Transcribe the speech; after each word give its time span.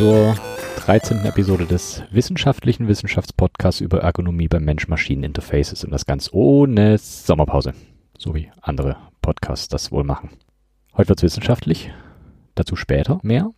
Zur 0.00 0.34
13. 0.76 1.26
Episode 1.26 1.66
des 1.66 2.02
wissenschaftlichen 2.10 2.88
Wissenschaftspodcasts 2.88 3.82
über 3.82 4.00
Ergonomie 4.00 4.48
bei 4.48 4.58
Mensch-Maschinen-Interfaces 4.58 5.84
und 5.84 5.90
das 5.90 6.06
ganz 6.06 6.30
ohne 6.32 6.96
Sommerpause, 6.96 7.74
so 8.16 8.34
wie 8.34 8.50
andere 8.62 8.96
Podcasts 9.20 9.68
das 9.68 9.92
wohl 9.92 10.04
machen. 10.04 10.30
Heute 10.96 11.10
wird's 11.10 11.22
wissenschaftlich, 11.22 11.92
dazu 12.54 12.76
später 12.76 13.20
mehr. 13.22 13.50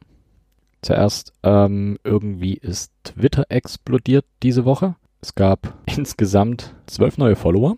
Zuerst 0.81 1.33
ähm, 1.45 2.01
irgendwie 2.03 2.55
ist 2.55 2.91
Twitter 3.05 3.45
explodiert 3.49 4.25
diese 4.43 4.65
Woche. 4.65 4.97
Es 5.21 5.37
gab 5.37 5.79
insgesamt 5.97 6.75
zwölf 6.89 7.19
neue 7.19 7.37
Follower. 7.37 7.77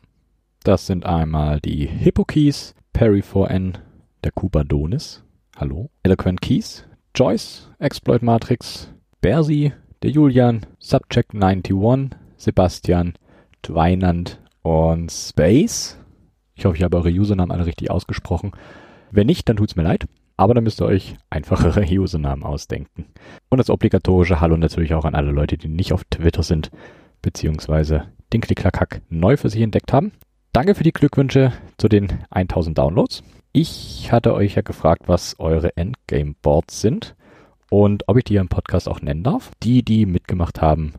Das 0.62 0.86
sind 0.86 1.05
einmal 1.05 1.60
die 1.60 1.86
Hippokeys, 1.86 2.74
Perry4N, 2.94 3.74
der 4.24 4.33
Kubadonis, 4.33 5.22
hallo, 5.55 5.91
Eloquent 6.02 6.41
Keys, 6.41 6.86
Joyce, 7.14 7.70
Exploit 7.78 8.23
Matrix, 8.23 8.92
Bersi, 9.20 9.72
der 10.02 10.11
Julian, 10.11 10.66
Subject 10.80 11.33
91, 11.33 12.19
Sebastian, 12.36 13.14
Twinand 13.62 14.41
und 14.62 15.12
Space. 15.12 15.97
Ich 16.56 16.64
hoffe, 16.64 16.77
ich 16.77 16.83
habe 16.83 16.97
eure 16.97 17.11
Usernamen 17.11 17.53
alle 17.53 17.66
richtig 17.66 17.88
ausgesprochen. 17.88 18.50
Wenn 19.12 19.28
nicht, 19.28 19.48
dann 19.48 19.56
tut's 19.56 19.77
mir 19.77 19.84
leid. 19.84 20.06
Aber 20.36 20.55
dann 20.55 20.64
müsst 20.64 20.83
ihr 20.83 20.86
euch 20.86 21.14
einfachere 21.30 21.84
Usernamen 21.88 22.42
ausdenken. 22.42 23.06
Und 23.48 23.58
das 23.58 23.70
obligatorische 23.70 24.41
Hallo 24.41 24.56
natürlich 24.56 24.94
auch 24.94 25.05
an 25.05 25.14
alle 25.14 25.31
Leute, 25.31 25.56
die 25.56 25.69
nicht 25.69 25.92
auf 25.92 26.03
Twitter 26.10 26.42
sind, 26.42 26.72
beziehungsweise 27.22 28.08
den 28.33 28.41
Klicklackhack 28.41 29.03
neu 29.08 29.36
für 29.36 29.50
sich 29.50 29.62
entdeckt 29.62 29.92
haben. 29.92 30.10
Danke 30.53 30.75
für 30.75 30.83
die 30.83 30.92
Glückwünsche 30.92 31.53
zu 31.78 31.88
den 31.88 32.08
1000 32.31 32.77
Downloads. 32.77 33.22
Ich 33.56 34.10
hatte 34.10 34.34
euch 34.34 34.56
ja 34.56 34.62
gefragt, 34.62 35.02
was 35.06 35.38
eure 35.38 35.77
Endgame-Boards 35.77 36.80
sind 36.80 37.14
und 37.70 38.02
ob 38.08 38.16
ich 38.16 38.24
die 38.24 38.34
im 38.34 38.48
Podcast 38.48 38.88
auch 38.88 39.00
nennen 39.00 39.22
darf. 39.22 39.52
Die, 39.62 39.84
die 39.84 40.06
mitgemacht 40.06 40.60
haben, 40.60 40.94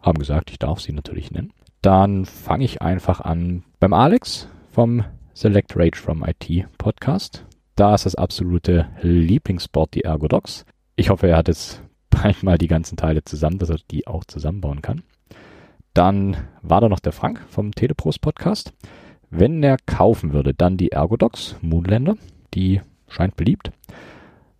haben 0.00 0.18
gesagt, 0.18 0.50
ich 0.50 0.58
darf 0.58 0.80
sie 0.80 0.92
natürlich 0.92 1.30
nennen. 1.30 1.52
Dann 1.82 2.24
fange 2.24 2.64
ich 2.64 2.80
einfach 2.80 3.20
an 3.20 3.64
beim 3.80 3.92
Alex 3.92 4.48
vom 4.72 5.04
Select 5.34 5.76
Rage 5.76 5.98
from 6.00 6.24
IT 6.24 6.66
Podcast. 6.78 7.44
Da 7.76 7.94
ist 7.94 8.06
das 8.06 8.14
absolute 8.14 8.88
Lieblingsboard 9.02 9.92
die 9.92 10.04
Ergodox. 10.04 10.64
Ich 10.96 11.10
hoffe, 11.10 11.28
er 11.28 11.36
hat 11.36 11.48
jetzt 11.48 11.82
bald 12.08 12.42
mal 12.42 12.56
die 12.56 12.68
ganzen 12.68 12.96
Teile 12.96 13.24
zusammen, 13.24 13.58
dass 13.58 13.68
er 13.68 13.76
die 13.90 14.06
auch 14.06 14.24
zusammenbauen 14.24 14.80
kann. 14.80 15.02
Dann 15.92 16.38
war 16.62 16.80
da 16.80 16.88
noch 16.88 17.00
der 17.00 17.12
Frank 17.12 17.44
vom 17.50 17.72
Teleprost 17.72 18.22
Podcast. 18.22 18.72
Wenn 19.30 19.62
er 19.62 19.76
kaufen 19.86 20.32
würde, 20.32 20.54
dann 20.54 20.76
die 20.76 20.90
Ergodox 20.90 21.56
Moonlander. 21.62 22.16
Die 22.52 22.80
scheint 23.08 23.36
beliebt. 23.36 23.70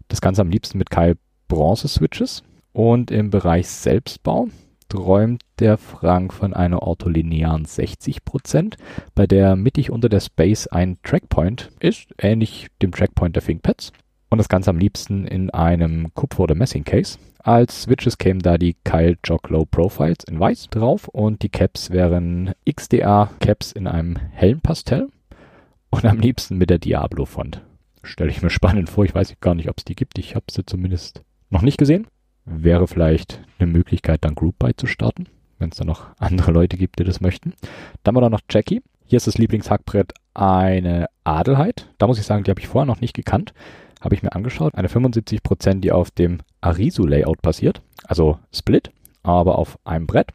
Das 0.08 0.20
Ganze 0.20 0.42
am 0.42 0.50
liebsten 0.50 0.78
mit 0.78 0.90
Keil 0.90 1.16
Bronze 1.48 1.88
Switches. 1.88 2.44
Und 2.72 3.10
im 3.10 3.30
Bereich 3.30 3.66
Selbstbau 3.66 4.46
träumt 4.88 5.42
der 5.58 5.76
Frank 5.76 6.32
von 6.32 6.54
einer 6.54 6.82
ortholinearen 6.82 7.64
60%, 7.64 8.74
bei 9.14 9.26
der 9.26 9.56
mittig 9.56 9.90
unter 9.90 10.08
der 10.08 10.20
Space 10.20 10.66
ein 10.68 10.98
Trackpoint 11.02 11.70
ist, 11.80 12.14
ähnlich 12.18 12.68
dem 12.80 12.92
Trackpoint 12.92 13.34
der 13.34 13.42
ThinkPads. 13.42 13.92
Und 14.30 14.38
das 14.38 14.48
Ganze 14.48 14.70
am 14.70 14.78
liebsten 14.78 15.26
in 15.26 15.50
einem 15.50 16.14
Kupfer- 16.14 16.44
oder 16.44 16.54
Messing-Case. 16.54 17.18
Als 17.42 17.82
Switches 17.82 18.18
kämen 18.18 18.40
da 18.40 18.58
die 18.58 18.76
Kyle 18.84 19.16
Jog 19.24 19.48
Low 19.48 19.64
Profiles 19.64 20.24
in 20.28 20.38
weiß 20.38 20.68
drauf 20.68 21.08
und 21.08 21.42
die 21.42 21.48
Caps 21.48 21.90
wären 21.90 22.52
XDA 22.70 23.30
Caps 23.40 23.72
in 23.72 23.86
einem 23.86 24.16
hellen 24.16 24.60
Pastell 24.60 25.08
und 25.88 26.04
am 26.04 26.18
liebsten 26.18 26.58
mit 26.58 26.68
der 26.68 26.78
Diablo 26.78 27.24
Font. 27.24 27.62
Stelle 28.02 28.30
ich 28.30 28.42
mir 28.42 28.50
spannend 28.50 28.90
vor. 28.90 29.06
Ich 29.06 29.14
weiß 29.14 29.34
gar 29.40 29.54
nicht, 29.54 29.70
ob 29.70 29.78
es 29.78 29.86
die 29.86 29.94
gibt. 29.94 30.18
Ich 30.18 30.34
habe 30.34 30.44
sie 30.50 30.66
zumindest 30.66 31.22
noch 31.48 31.62
nicht 31.62 31.78
gesehen. 31.78 32.08
Wäre 32.44 32.86
vielleicht 32.86 33.40
eine 33.58 33.72
Möglichkeit, 33.72 34.22
dann 34.22 34.34
Group 34.34 34.58
Buy 34.58 34.76
zu 34.76 34.86
starten, 34.86 35.26
wenn 35.58 35.70
es 35.70 35.78
da 35.78 35.84
noch 35.84 36.08
andere 36.18 36.52
Leute 36.52 36.76
gibt, 36.76 36.98
die 36.98 37.04
das 37.04 37.22
möchten. 37.22 37.54
Dann 38.02 38.14
haben 38.14 38.16
wir 38.16 38.28
da 38.28 38.30
noch 38.30 38.42
Jackie. 38.50 38.82
Hier 39.06 39.16
ist 39.16 39.26
das 39.26 39.38
Lieblingshackbrett 39.38 40.12
eine 40.34 41.06
Adelheid. 41.24 41.88
Da 41.96 42.06
muss 42.06 42.18
ich 42.18 42.26
sagen, 42.26 42.44
die 42.44 42.50
habe 42.50 42.60
ich 42.60 42.68
vorher 42.68 42.86
noch 42.86 43.00
nicht 43.00 43.14
gekannt 43.14 43.54
habe 44.00 44.14
ich 44.14 44.22
mir 44.22 44.32
angeschaut. 44.32 44.74
Eine 44.74 44.88
75%, 44.88 45.80
die 45.80 45.92
auf 45.92 46.10
dem 46.10 46.38
Arisu-Layout 46.60 47.42
basiert, 47.42 47.82
also 48.04 48.38
Split, 48.52 48.90
aber 49.22 49.58
auf 49.58 49.78
einem 49.84 50.06
Brett 50.06 50.32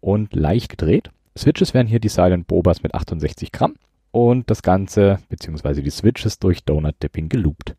und 0.00 0.34
leicht 0.34 0.68
gedreht. 0.68 1.10
Switches 1.36 1.74
wären 1.74 1.86
hier 1.86 2.00
die 2.00 2.08
Silent 2.08 2.46
Bobas 2.46 2.82
mit 2.82 2.94
68 2.94 3.52
Gramm 3.52 3.74
und 4.12 4.50
das 4.50 4.62
Ganze, 4.62 5.18
beziehungsweise 5.28 5.82
die 5.82 5.90
Switches 5.90 6.38
durch 6.38 6.64
Donut 6.64 7.02
Dipping 7.02 7.28
geloopt. 7.28 7.74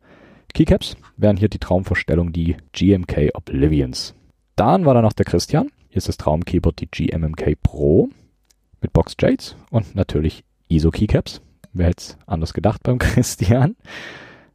Keycaps 0.53 0.95
wären 1.17 1.37
hier 1.37 1.49
die 1.49 1.59
Traumvorstellung, 1.59 2.31
die 2.31 2.57
GMK 2.73 3.31
Oblivions. 3.33 4.15
Dann 4.55 4.85
war 4.85 4.93
da 4.93 5.01
noch 5.01 5.13
der 5.13 5.25
Christian. 5.25 5.69
Hier 5.89 5.97
ist 5.97 6.07
das 6.07 6.17
Traumkeyboard, 6.17 6.79
die 6.79 6.87
GMMK 6.87 7.61
Pro 7.61 8.09
mit 8.81 8.93
Box 8.93 9.15
Jades 9.19 9.55
und 9.69 9.95
natürlich 9.95 10.43
ISO 10.67 10.91
Keycaps. 10.91 11.41
Wer 11.73 11.87
hätte 11.87 12.01
es 12.01 12.17
anders 12.25 12.53
gedacht 12.53 12.83
beim 12.83 12.97
Christian? 12.99 13.75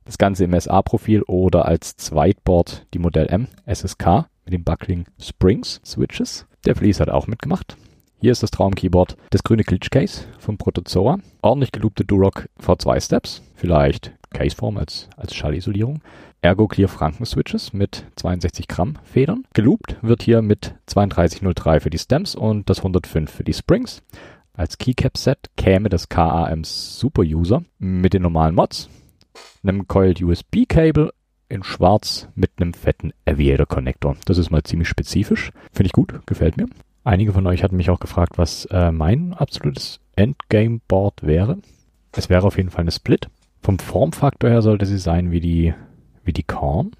Das 0.04 0.18
Ganze 0.18 0.44
im 0.44 0.58
SA-Profil 0.58 1.22
oder 1.22 1.66
als 1.66 1.96
Zweitboard 1.96 2.86
die 2.94 2.98
Modell 2.98 3.26
M 3.26 3.48
SSK 3.66 4.26
mit 4.44 4.54
den 4.54 4.64
Buckling 4.64 5.04
Springs 5.20 5.80
Switches. 5.84 6.46
Der 6.64 6.74
Fleece 6.74 7.00
hat 7.00 7.10
auch 7.10 7.26
mitgemacht. 7.26 7.76
Hier 8.20 8.32
ist 8.32 8.42
das 8.42 8.50
Traumkeyboard, 8.50 9.16
das 9.30 9.42
grüne 9.42 9.64
Glitchcase 9.64 10.24
vom 10.38 10.58
Protozoa. 10.58 11.18
Ordentlich 11.40 11.72
geloopte 11.72 12.04
Durock 12.04 12.48
V2 12.60 13.00
Steps, 13.00 13.42
vielleicht 13.54 14.12
Caseform 14.30 14.76
als, 14.76 15.08
als 15.16 15.34
Schallisolierung. 15.34 16.02
Ergo 16.42 16.68
Clear 16.68 16.88
Franken 16.88 17.26
Switches 17.26 17.72
mit 17.72 18.04
62 18.16 18.68
Gramm 18.68 18.98
Federn. 19.04 19.44
Geloopt 19.54 19.96
wird 20.02 20.22
hier 20.22 20.42
mit 20.42 20.74
3203 20.86 21.80
für 21.80 21.90
die 21.90 21.98
Stems 21.98 22.34
und 22.34 22.68
das 22.70 22.78
105 22.78 23.30
für 23.30 23.44
die 23.44 23.54
Springs. 23.54 24.02
Als 24.52 24.78
Keycap-Set 24.78 25.50
käme 25.56 25.88
das 25.88 26.08
KAM 26.08 26.64
Super 26.64 27.22
User 27.22 27.62
mit 27.78 28.12
den 28.14 28.22
normalen 28.22 28.54
Mods 28.54 28.88
einem 29.62 29.88
Coiled 29.88 30.22
USB 30.22 30.66
Cable 30.68 31.12
in 31.50 31.62
schwarz 31.62 32.28
mit 32.34 32.52
einem 32.56 32.72
fetten 32.72 33.12
Aviator 33.26 33.66
Connector. 33.66 34.16
Das 34.24 34.38
ist 34.38 34.50
mal 34.50 34.62
ziemlich 34.62 34.88
spezifisch. 34.88 35.50
Finde 35.72 35.86
ich 35.86 35.92
gut, 35.92 36.26
gefällt 36.26 36.56
mir. 36.56 36.66
Einige 37.04 37.32
von 37.32 37.46
euch 37.46 37.62
hatten 37.62 37.76
mich 37.76 37.90
auch 37.90 38.00
gefragt, 38.00 38.38
was 38.38 38.66
äh, 38.66 38.92
mein 38.92 39.34
absolutes 39.34 40.00
Endgame 40.16 40.80
Board 40.86 41.22
wäre. 41.22 41.58
Es 42.12 42.28
wäre 42.28 42.46
auf 42.46 42.56
jeden 42.56 42.70
Fall 42.70 42.82
eine 42.82 42.92
Split. 42.92 43.28
Vom 43.62 43.78
Formfaktor 43.78 44.48
her 44.48 44.62
sollte 44.62 44.86
sie 44.86 44.98
sein 44.98 45.30
wie 45.30 45.40
die, 45.40 45.74
wie 46.24 46.32
die 46.32 46.42
Korn. 46.42 46.92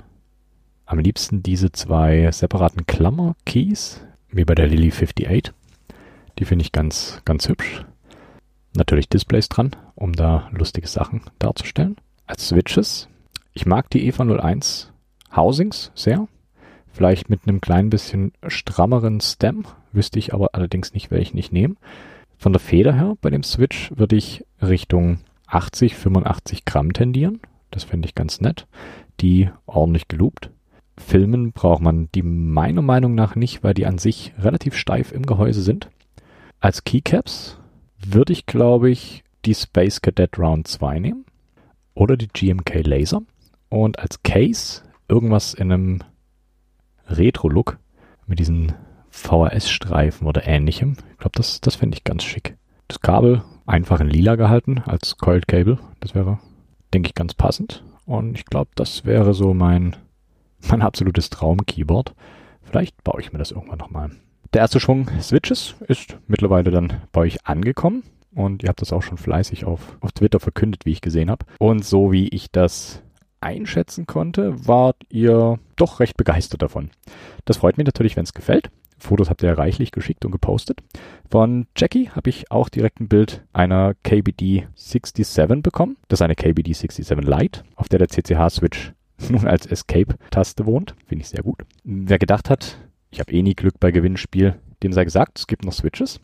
Am 0.84 0.98
liebsten 0.98 1.42
diese 1.42 1.70
zwei 1.70 2.30
separaten 2.32 2.86
Klammer-Keys, 2.86 4.04
wie 4.30 4.44
bei 4.44 4.54
der 4.54 4.66
Lily 4.66 4.90
58. 4.90 5.52
Die 6.38 6.44
finde 6.44 6.64
ich 6.64 6.72
ganz, 6.72 7.20
ganz 7.24 7.48
hübsch. 7.48 7.84
Natürlich 8.74 9.08
Displays 9.08 9.48
dran, 9.48 9.76
um 9.94 10.12
da 10.12 10.48
lustige 10.52 10.88
Sachen 10.88 11.22
darzustellen 11.38 11.96
Switches. 12.38 13.08
Ich 13.52 13.66
mag 13.66 13.90
die 13.90 14.06
EVA 14.06 14.24
01 14.24 14.92
Housings 15.34 15.90
sehr. 15.94 16.28
Vielleicht 16.92 17.30
mit 17.30 17.40
einem 17.46 17.60
klein 17.60 17.90
bisschen 17.90 18.32
strammeren 18.46 19.20
Stem. 19.20 19.64
Wüsste 19.92 20.18
ich 20.18 20.34
aber 20.34 20.50
allerdings 20.52 20.92
nicht, 20.92 21.10
welchen 21.10 21.38
ich 21.38 21.52
nehme. 21.52 21.76
Von 22.36 22.52
der 22.52 22.60
Feder 22.60 22.94
her 22.94 23.16
bei 23.20 23.30
dem 23.30 23.42
Switch 23.42 23.90
würde 23.96 24.16
ich 24.16 24.44
Richtung 24.62 25.18
80, 25.46 25.94
85 25.96 26.64
Gramm 26.64 26.92
tendieren. 26.92 27.40
Das 27.70 27.84
finde 27.84 28.06
ich 28.06 28.14
ganz 28.14 28.40
nett. 28.40 28.66
Die 29.20 29.50
ordentlich 29.66 30.08
geloopt. 30.08 30.50
Filmen 30.96 31.52
braucht 31.52 31.82
man 31.82 32.08
die 32.14 32.22
meiner 32.22 32.82
Meinung 32.82 33.14
nach 33.14 33.34
nicht, 33.34 33.64
weil 33.64 33.74
die 33.74 33.86
an 33.86 33.98
sich 33.98 34.34
relativ 34.38 34.76
steif 34.76 35.12
im 35.12 35.24
Gehäuse 35.24 35.62
sind. 35.62 35.90
Als 36.60 36.84
Keycaps 36.84 37.58
würde 37.98 38.32
ich, 38.32 38.46
glaube 38.46 38.90
ich, 38.90 39.24
die 39.44 39.54
Space 39.54 40.02
Cadet 40.02 40.38
Round 40.38 40.68
2 40.68 40.98
nehmen 40.98 41.24
oder 42.00 42.16
die 42.16 42.28
GMK 42.28 42.86
Laser 42.86 43.20
und 43.68 43.98
als 43.98 44.22
Case 44.22 44.82
irgendwas 45.06 45.52
in 45.52 45.70
einem 45.70 45.98
Retro-Look 47.08 47.78
mit 48.26 48.38
diesen 48.38 48.72
VHS-Streifen 49.10 50.26
oder 50.26 50.46
ähnlichem. 50.46 50.96
Ich 51.12 51.18
glaube, 51.18 51.36
das, 51.36 51.60
das 51.60 51.74
finde 51.74 51.98
ich 51.98 52.04
ganz 52.04 52.24
schick. 52.24 52.56
Das 52.88 53.00
Kabel 53.02 53.42
einfach 53.66 54.00
in 54.00 54.08
lila 54.08 54.36
gehalten 54.36 54.78
als 54.86 55.18
Coiled 55.18 55.46
Cable. 55.46 55.78
Das 56.00 56.14
wäre, 56.14 56.38
denke 56.94 57.08
ich, 57.08 57.14
ganz 57.14 57.34
passend. 57.34 57.84
Und 58.06 58.38
ich 58.38 58.46
glaube, 58.46 58.70
das 58.76 59.04
wäre 59.04 59.34
so 59.34 59.52
mein, 59.52 59.94
mein 60.70 60.80
absolutes 60.80 61.28
Traum-Keyboard. 61.28 62.14
Vielleicht 62.62 63.04
baue 63.04 63.20
ich 63.20 63.30
mir 63.30 63.38
das 63.38 63.50
irgendwann 63.50 63.78
nochmal. 63.78 64.10
Der 64.54 64.62
erste 64.62 64.80
Schwung 64.80 65.06
Switches 65.20 65.74
ist 65.86 66.16
mittlerweile 66.28 66.70
dann 66.70 67.02
bei 67.12 67.20
euch 67.20 67.46
angekommen. 67.46 68.04
Und 68.34 68.62
ihr 68.62 68.68
habt 68.68 68.80
das 68.80 68.92
auch 68.92 69.02
schon 69.02 69.18
fleißig 69.18 69.64
auf, 69.64 69.96
auf 70.00 70.12
Twitter 70.12 70.40
verkündet, 70.40 70.86
wie 70.86 70.92
ich 70.92 71.00
gesehen 71.00 71.30
habe. 71.30 71.46
Und 71.58 71.84
so 71.84 72.12
wie 72.12 72.28
ich 72.28 72.50
das 72.50 73.02
einschätzen 73.40 74.06
konnte, 74.06 74.66
wart 74.66 74.96
ihr 75.08 75.58
doch 75.76 76.00
recht 76.00 76.16
begeistert 76.16 76.62
davon. 76.62 76.90
Das 77.44 77.56
freut 77.56 77.78
mich 77.78 77.86
natürlich, 77.86 78.16
wenn 78.16 78.24
es 78.24 78.34
gefällt. 78.34 78.70
Fotos 78.98 79.30
habt 79.30 79.42
ihr 79.42 79.56
reichlich 79.56 79.92
geschickt 79.92 80.24
und 80.24 80.30
gepostet. 80.30 80.80
Von 81.30 81.66
Jackie 81.76 82.10
habe 82.10 82.28
ich 82.28 82.50
auch 82.50 82.68
direkt 82.68 83.00
ein 83.00 83.08
Bild 83.08 83.42
einer 83.52 83.94
KBD 84.02 84.68
67 84.74 85.62
bekommen. 85.62 85.96
Das 86.08 86.18
ist 86.18 86.22
eine 86.22 86.34
KBD 86.34 86.72
67 86.74 87.26
Lite, 87.26 87.62
auf 87.76 87.88
der 87.88 87.98
der 87.98 88.08
CCH-Switch 88.08 88.92
nun 89.30 89.46
als 89.46 89.66
Escape-Taste 89.66 90.66
wohnt. 90.66 90.94
Finde 91.06 91.22
ich 91.22 91.30
sehr 91.30 91.42
gut. 91.42 91.62
Wer 91.82 92.18
gedacht 92.18 92.50
hat, 92.50 92.78
ich 93.10 93.20
habe 93.20 93.32
eh 93.32 93.42
nie 93.42 93.54
Glück 93.54 93.80
bei 93.80 93.90
Gewinnspiel, 93.90 94.56
dem 94.82 94.92
sei 94.92 95.04
gesagt, 95.04 95.38
es 95.38 95.46
gibt 95.46 95.64
noch 95.64 95.72
Switches. 95.72 96.20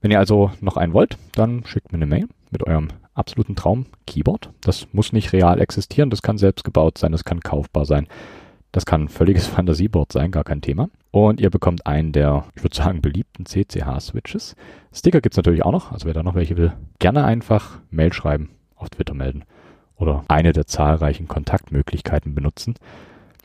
Wenn 0.00 0.10
ihr 0.10 0.18
also 0.18 0.50
noch 0.60 0.76
einen 0.76 0.92
wollt, 0.94 1.18
dann 1.32 1.64
schickt 1.66 1.92
mir 1.92 1.98
eine 1.98 2.06
Mail 2.06 2.26
mit 2.50 2.66
eurem 2.66 2.88
absoluten 3.14 3.56
Traum-Keyboard. 3.56 4.50
Das 4.62 4.88
muss 4.92 5.12
nicht 5.12 5.32
real 5.32 5.60
existieren, 5.60 6.10
das 6.10 6.22
kann 6.22 6.38
selbst 6.38 6.64
gebaut 6.64 6.98
sein, 6.98 7.12
das 7.12 7.24
kann 7.24 7.40
kaufbar 7.40 7.84
sein. 7.84 8.06
Das 8.72 8.86
kann 8.86 9.02
ein 9.02 9.08
völliges 9.08 9.46
Fantasieboard 9.48 10.12
sein, 10.12 10.30
gar 10.30 10.44
kein 10.44 10.62
Thema. 10.62 10.88
Und 11.10 11.40
ihr 11.40 11.50
bekommt 11.50 11.86
einen 11.86 12.12
der, 12.12 12.44
ich 12.54 12.62
würde 12.62 12.76
sagen, 12.76 13.02
beliebten 13.02 13.44
CCH-Switches. 13.44 14.54
Sticker 14.92 15.20
gibt's 15.20 15.36
natürlich 15.36 15.64
auch 15.64 15.72
noch, 15.72 15.92
also 15.92 16.06
wer 16.06 16.14
da 16.14 16.22
noch 16.22 16.34
welche 16.34 16.56
will, 16.56 16.72
gerne 16.98 17.24
einfach 17.24 17.78
Mail 17.90 18.12
schreiben, 18.12 18.50
auf 18.76 18.90
Twitter 18.90 19.14
melden 19.14 19.44
oder 19.96 20.24
eine 20.28 20.52
der 20.52 20.66
zahlreichen 20.66 21.28
Kontaktmöglichkeiten 21.28 22.34
benutzen. 22.34 22.74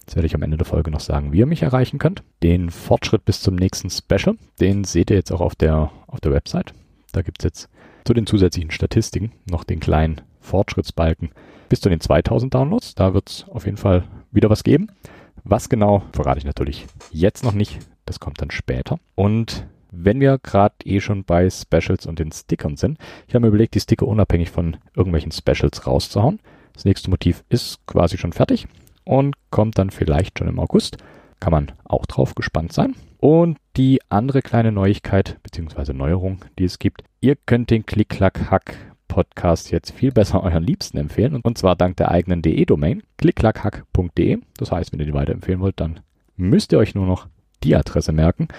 Jetzt 0.05 0.15
werde 0.15 0.27
ich 0.27 0.35
am 0.35 0.43
Ende 0.43 0.57
der 0.57 0.67
Folge 0.67 0.91
noch 0.91 0.99
sagen, 0.99 1.31
wie 1.31 1.39
ihr 1.39 1.47
mich 1.47 1.63
erreichen 1.63 1.97
könnt. 1.97 2.21
Den 2.43 2.69
Fortschritt 2.69 3.25
bis 3.25 3.41
zum 3.41 3.55
nächsten 3.55 3.89
Special, 3.89 4.37
den 4.59 4.83
seht 4.83 5.09
ihr 5.09 5.15
jetzt 5.15 5.31
auch 5.31 5.41
auf 5.41 5.55
der, 5.55 5.89
auf 6.05 6.21
der 6.21 6.31
Website. 6.31 6.73
Da 7.11 7.23
gibt's 7.23 7.43
jetzt 7.43 7.69
zu 8.03 8.13
den 8.13 8.27
zusätzlichen 8.27 8.69
Statistiken 8.69 9.31
noch 9.49 9.63
den 9.63 9.79
kleinen 9.79 10.21
Fortschrittsbalken 10.41 11.31
bis 11.69 11.81
zu 11.81 11.89
den 11.89 12.01
2000 12.01 12.53
Downloads. 12.53 12.93
Da 12.93 13.15
wird's 13.15 13.45
auf 13.49 13.65
jeden 13.65 13.77
Fall 13.77 14.03
wieder 14.31 14.51
was 14.51 14.63
geben. 14.63 14.91
Was 15.43 15.69
genau, 15.69 16.03
verrate 16.13 16.37
ich 16.37 16.45
natürlich 16.45 16.85
jetzt 17.11 17.43
noch 17.43 17.53
nicht. 17.53 17.79
Das 18.05 18.19
kommt 18.19 18.39
dann 18.41 18.51
später. 18.51 18.99
Und 19.15 19.65
wenn 19.89 20.19
wir 20.19 20.37
gerade 20.37 20.75
eh 20.83 20.99
schon 20.99 21.23
bei 21.23 21.49
Specials 21.49 22.05
und 22.05 22.19
den 22.19 22.31
Stickern 22.31 22.77
sind, 22.77 22.99
ich 23.27 23.33
habe 23.33 23.41
mir 23.41 23.47
überlegt, 23.47 23.73
die 23.73 23.79
Sticker 23.79 24.07
unabhängig 24.07 24.51
von 24.51 24.77
irgendwelchen 24.95 25.31
Specials 25.31 25.87
rauszuhauen. 25.87 26.39
Das 26.73 26.85
nächste 26.85 27.09
Motiv 27.09 27.43
ist 27.49 27.83
quasi 27.87 28.19
schon 28.19 28.33
fertig 28.33 28.67
und 29.05 29.35
kommt 29.51 29.77
dann 29.77 29.89
vielleicht 29.89 30.39
schon 30.39 30.47
im 30.47 30.59
August. 30.59 30.97
Kann 31.39 31.51
man 31.51 31.71
auch 31.83 32.05
drauf 32.05 32.35
gespannt 32.35 32.73
sein. 32.73 32.95
Und 33.19 33.57
die 33.77 33.99
andere 34.09 34.41
kleine 34.41 34.71
Neuigkeit 34.71 35.37
bzw. 35.43 35.93
Neuerung, 35.93 36.39
die 36.59 36.65
es 36.65 36.79
gibt, 36.79 37.03
ihr 37.21 37.35
könnt 37.35 37.69
den 37.69 37.85
Klick-Klack-Hack 37.85 38.75
Podcast 39.07 39.71
jetzt 39.71 39.91
viel 39.91 40.11
besser 40.11 40.43
euren 40.43 40.63
Liebsten 40.63 40.97
empfehlen. 40.97 41.39
Und 41.41 41.57
zwar 41.57 41.75
dank 41.75 41.95
der 41.97 42.11
eigenen 42.11 42.41
DE-Domain, 42.41 43.03
klickklackhack.de. 43.17 44.39
Das 44.57 44.71
heißt, 44.71 44.91
wenn 44.91 44.99
ihr 44.99 45.05
die 45.05 45.13
weiterempfehlen 45.13 45.61
wollt, 45.61 45.79
dann 45.79 46.01
müsst 46.35 46.73
ihr 46.73 46.79
euch 46.79 46.95
nur 46.95 47.05
noch 47.05 47.27
die 47.63 47.75
Adresse 47.75 48.11
merken. 48.11 48.49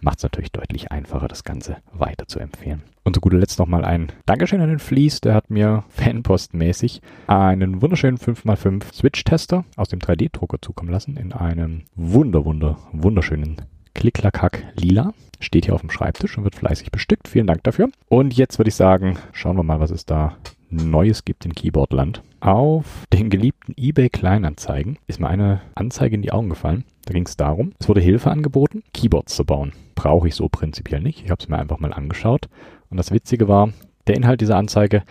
Macht 0.00 0.18
es 0.18 0.22
natürlich 0.22 0.52
deutlich 0.52 0.90
einfacher, 0.90 1.28
das 1.28 1.44
Ganze 1.44 1.76
weiter 1.92 2.26
zu 2.26 2.38
empfehlen. 2.38 2.82
Und 3.02 3.14
zu 3.14 3.20
guter 3.20 3.38
Letzt 3.38 3.58
nochmal 3.58 3.84
ein 3.84 4.12
Dankeschön 4.26 4.60
an 4.60 4.68
den 4.68 4.78
Fleece. 4.78 5.20
Der 5.20 5.34
hat 5.34 5.50
mir 5.50 5.84
fanpostmäßig 5.88 7.02
einen 7.26 7.82
wunderschönen 7.82 8.18
5x5 8.18 8.92
Switch-Tester 8.92 9.64
aus 9.76 9.88
dem 9.88 9.98
3D-Drucker 9.98 10.58
zukommen 10.62 10.90
lassen 10.90 11.16
in 11.16 11.32
einem 11.32 11.82
wunder, 11.94 12.44
wunder, 12.44 12.78
wunderschönen 12.92 13.62
Klicklackhack 13.94 14.64
lila. 14.76 15.12
Steht 15.40 15.64
hier 15.66 15.74
auf 15.74 15.80
dem 15.80 15.90
Schreibtisch 15.90 16.36
und 16.38 16.44
wird 16.44 16.54
fleißig 16.54 16.90
bestückt. 16.90 17.28
Vielen 17.28 17.46
Dank 17.46 17.62
dafür. 17.64 17.90
Und 18.08 18.34
jetzt 18.34 18.58
würde 18.58 18.68
ich 18.68 18.74
sagen, 18.74 19.18
schauen 19.32 19.56
wir 19.56 19.62
mal, 19.62 19.80
was 19.80 19.90
es 19.90 20.06
da 20.06 20.36
Neues 20.70 21.24
gibt 21.24 21.44
in 21.44 21.54
Keyboardland. 21.54 22.22
Auf 22.40 23.04
den 23.12 23.28
geliebten 23.28 23.74
eBay 23.76 24.08
Kleinanzeigen 24.08 24.98
ist 25.06 25.20
mir 25.20 25.28
eine 25.28 25.60
Anzeige 25.74 26.14
in 26.14 26.22
die 26.22 26.32
Augen 26.32 26.48
gefallen. 26.48 26.84
Da 27.04 27.12
ging 27.12 27.26
es 27.26 27.36
darum, 27.36 27.72
es 27.78 27.88
wurde 27.88 28.00
Hilfe 28.00 28.30
angeboten, 28.30 28.82
Keyboards 28.94 29.34
zu 29.34 29.44
bauen. 29.44 29.72
Brauche 29.94 30.28
ich 30.28 30.34
so 30.34 30.48
prinzipiell 30.48 31.00
nicht. 31.00 31.24
Ich 31.24 31.30
habe 31.30 31.42
es 31.42 31.48
mir 31.48 31.58
einfach 31.58 31.80
mal 31.80 31.92
angeschaut. 31.92 32.48
Und 32.88 32.96
das 32.96 33.10
Witzige 33.10 33.48
war, 33.48 33.72
der 34.06 34.16
Inhalt 34.16 34.40
dieser 34.40 34.56
Anzeige 34.56 35.02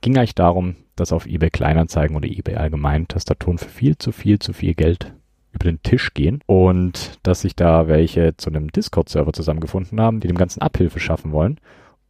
ging 0.00 0.16
eigentlich 0.16 0.34
darum, 0.34 0.76
dass 0.96 1.12
auf 1.12 1.26
eBay 1.26 1.50
Kleinanzeigen 1.50 2.16
oder 2.16 2.28
eBay 2.28 2.56
allgemein 2.56 3.08
Tastaturen 3.08 3.58
für 3.58 3.68
viel 3.68 3.98
zu 3.98 4.12
viel 4.12 4.38
zu 4.38 4.52
viel 4.52 4.74
Geld 4.74 5.12
über 5.52 5.64
den 5.64 5.82
Tisch 5.82 6.14
gehen 6.14 6.40
und 6.46 7.18
dass 7.22 7.40
sich 7.40 7.56
da 7.56 7.88
welche 7.88 8.36
zu 8.36 8.50
einem 8.50 8.70
Discord-Server 8.70 9.32
zusammengefunden 9.32 10.00
haben, 10.00 10.20
die 10.20 10.28
dem 10.28 10.36
Ganzen 10.36 10.62
Abhilfe 10.62 11.00
schaffen 11.00 11.32
wollen 11.32 11.58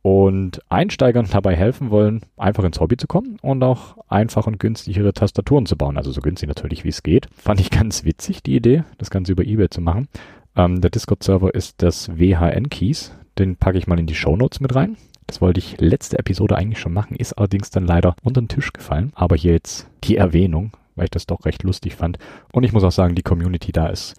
und 0.09 0.63
Einsteigern 0.71 1.29
dabei 1.31 1.55
helfen 1.55 1.91
wollen, 1.91 2.23
einfach 2.39 2.65
ins 2.65 2.81
Hobby 2.81 2.97
zu 2.97 3.07
kommen 3.07 3.39
und 3.43 3.63
auch 3.63 3.99
einfach 4.09 4.47
und 4.47 4.59
günstigere 4.59 5.13
Tastaturen 5.13 5.67
zu 5.67 5.77
bauen. 5.77 5.99
Also 5.99 6.13
so 6.13 6.23
günstig 6.23 6.49
natürlich, 6.49 6.85
wie 6.85 6.89
es 6.89 7.03
geht. 7.03 7.29
Fand 7.37 7.61
ich 7.61 7.71
ganz 7.71 8.05
witzig, 8.05 8.43
die 8.43 8.57
Idee, 8.57 8.85
das 8.97 9.11
Ganze 9.11 9.33
über 9.33 9.45
eBay 9.45 9.69
zu 9.69 9.83
machen. 9.83 10.09
Ähm, 10.57 10.81
der 10.81 10.91
Discord-Server 10.91 11.55
ist 11.55 11.83
das 11.83 12.09
WHN-Keys. 12.19 13.13
Den 13.39 13.57
packe 13.57 13.77
ich 13.77 13.87
mal 13.87 14.01
in 14.01 14.07
die 14.07 14.15
Show 14.15 14.35
Notes 14.35 14.61
mit 14.61 14.75
rein. 14.75 14.97
Das 15.27 15.43
wollte 15.43 15.59
ich 15.59 15.79
letzte 15.79 16.19
Episode 16.19 16.57
eigentlich 16.57 16.81
schon 16.81 16.95
machen, 16.95 17.15
ist 17.15 17.35
allerdings 17.35 17.71
dann 17.71 17.85
leider 17.85 18.17
unter 18.23 18.41
den 18.41 18.49
Tisch 18.49 18.73
gefallen. 18.73 19.13
Aber 19.15 19.37
hier 19.37 19.53
jetzt 19.53 19.89
die 20.05 20.17
Erwähnung, 20.17 20.73
weil 20.97 21.05
ich 21.05 21.11
das 21.11 21.27
doch 21.27 21.45
recht 21.45 21.65
lustig 21.65 21.97
fand. 21.97 22.19
Und 22.51 22.65
ich 22.65 22.73
muss 22.73 22.83
auch 22.83 22.93
sagen, 22.93 23.15
die 23.15 23.23
Community 23.23 23.73
da 23.73 23.89
ist 23.89 24.15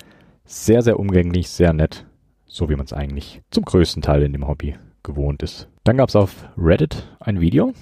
sehr, 0.45 0.83
sehr 0.83 0.99
umgänglich, 0.99 1.49
sehr 1.49 1.73
nett. 1.73 2.05
So 2.45 2.69
wie 2.69 2.75
man 2.75 2.85
es 2.85 2.93
eigentlich 2.93 3.41
zum 3.49 3.65
größten 3.65 4.03
Teil 4.03 4.21
in 4.21 4.33
dem 4.33 4.47
Hobby 4.47 4.75
gewohnt 5.03 5.43
ist. 5.43 5.67
Dann 5.83 5.97
gab 5.97 6.09
es 6.09 6.15
auf 6.15 6.47
Reddit 6.57 7.07
ein 7.19 7.39
Video. 7.39 7.73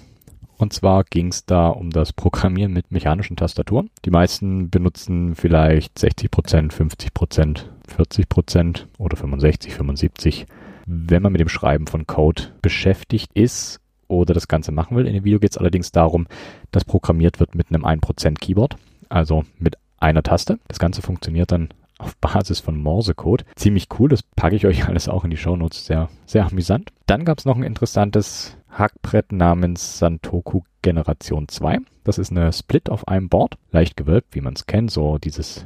Und 0.57 0.73
zwar 0.73 1.03
ging 1.03 1.27
es 1.27 1.45
da 1.45 1.69
um 1.69 1.91
das 1.91 2.13
Programmieren 2.13 2.73
mit 2.73 2.91
mechanischen 2.91 3.35
Tastaturen. 3.37 3.91
Die 4.05 4.09
meisten 4.09 4.71
benutzen 4.71 5.35
vielleicht 5.35 5.97
60%, 5.99 6.71
50%, 6.71 7.65
40% 7.87 8.85
oder 8.97 9.17
65, 9.17 9.75
75. 9.75 10.47
Wenn 10.87 11.21
man 11.21 11.31
mit 11.31 11.41
dem 11.41 11.49
Schreiben 11.49 11.85
von 11.85 12.07
Code 12.07 12.43
beschäftigt 12.61 13.31
ist 13.35 13.79
oder 14.07 14.33
das 14.33 14.47
Ganze 14.47 14.71
machen 14.71 14.97
will. 14.97 15.05
In 15.05 15.13
dem 15.13 15.23
Video 15.23 15.39
geht 15.39 15.51
es 15.51 15.57
allerdings 15.57 15.91
darum, 15.91 16.27
dass 16.71 16.85
programmiert 16.85 17.39
wird 17.39 17.55
mit 17.55 17.67
einem 17.69 17.85
1% 17.85 18.39
Keyboard, 18.39 18.77
also 19.09 19.43
mit 19.59 19.77
einer 19.99 20.23
Taste. 20.23 20.59
Das 20.67 20.79
Ganze 20.79 21.01
funktioniert 21.01 21.51
dann 21.51 21.69
auf 21.99 22.15
Basis 22.17 22.59
von 22.59 22.81
Morsecode. 22.81 23.45
Ziemlich 23.55 23.87
cool, 23.99 24.09
das 24.09 24.23
packe 24.23 24.55
ich 24.55 24.65
euch 24.65 24.87
alles 24.87 25.09
auch 25.09 25.23
in 25.23 25.31
die 25.31 25.37
Shownotes. 25.37 25.85
Sehr, 25.85 26.09
sehr 26.25 26.45
amüsant. 26.45 26.91
Dann 27.05 27.25
gab 27.25 27.39
es 27.39 27.45
noch 27.45 27.57
ein 27.57 27.63
interessantes 27.63 28.57
Hackbrett 28.69 29.31
namens 29.31 29.99
Santoku 29.99 30.61
Generation 30.81 31.47
2. 31.47 31.79
Das 32.03 32.17
ist 32.17 32.31
eine 32.31 32.53
Split 32.53 32.89
auf 32.89 33.07
einem 33.07 33.29
Board, 33.29 33.57
leicht 33.71 33.97
gewölbt, 33.97 34.35
wie 34.35 34.41
man 34.41 34.53
es 34.53 34.65
kennt, 34.65 34.91
so 34.91 35.17
dieses 35.17 35.65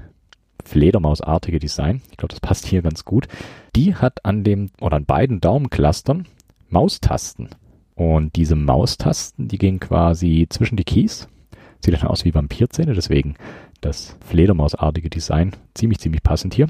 Fledermausartige 0.66 1.60
Design. 1.60 2.02
Ich 2.12 2.18
glaube, 2.18 2.34
das 2.34 2.40
passt 2.40 2.66
hier 2.66 2.82
ganz 2.82 3.06
gut. 3.06 3.28
Die 3.76 3.96
hat 3.96 4.26
an 4.26 4.44
dem 4.44 4.70
oder 4.80 4.98
an 4.98 5.06
beiden 5.06 5.42
Daumenclustern 5.42 6.28
Maustasten. 6.70 7.50
Und 7.96 8.36
diese 8.36 8.56
Maustasten, 8.56 9.48
die 9.48 9.58
gehen 9.58 9.80
quasi 9.80 10.48
zwischen 10.50 10.78
die 10.78 10.84
Keys. 10.84 11.28
Sieht 11.84 11.94
dann 11.94 12.08
aus 12.08 12.26
wie 12.26 12.34
Vampirzähne, 12.34 12.94
deswegen 12.94 13.36
das 13.82 14.16
Fledermausartige 14.26 15.10
Design. 15.10 15.52
Ziemlich, 15.74 16.00
ziemlich 16.00 16.24
passend 16.24 16.54
hier. 16.54 16.68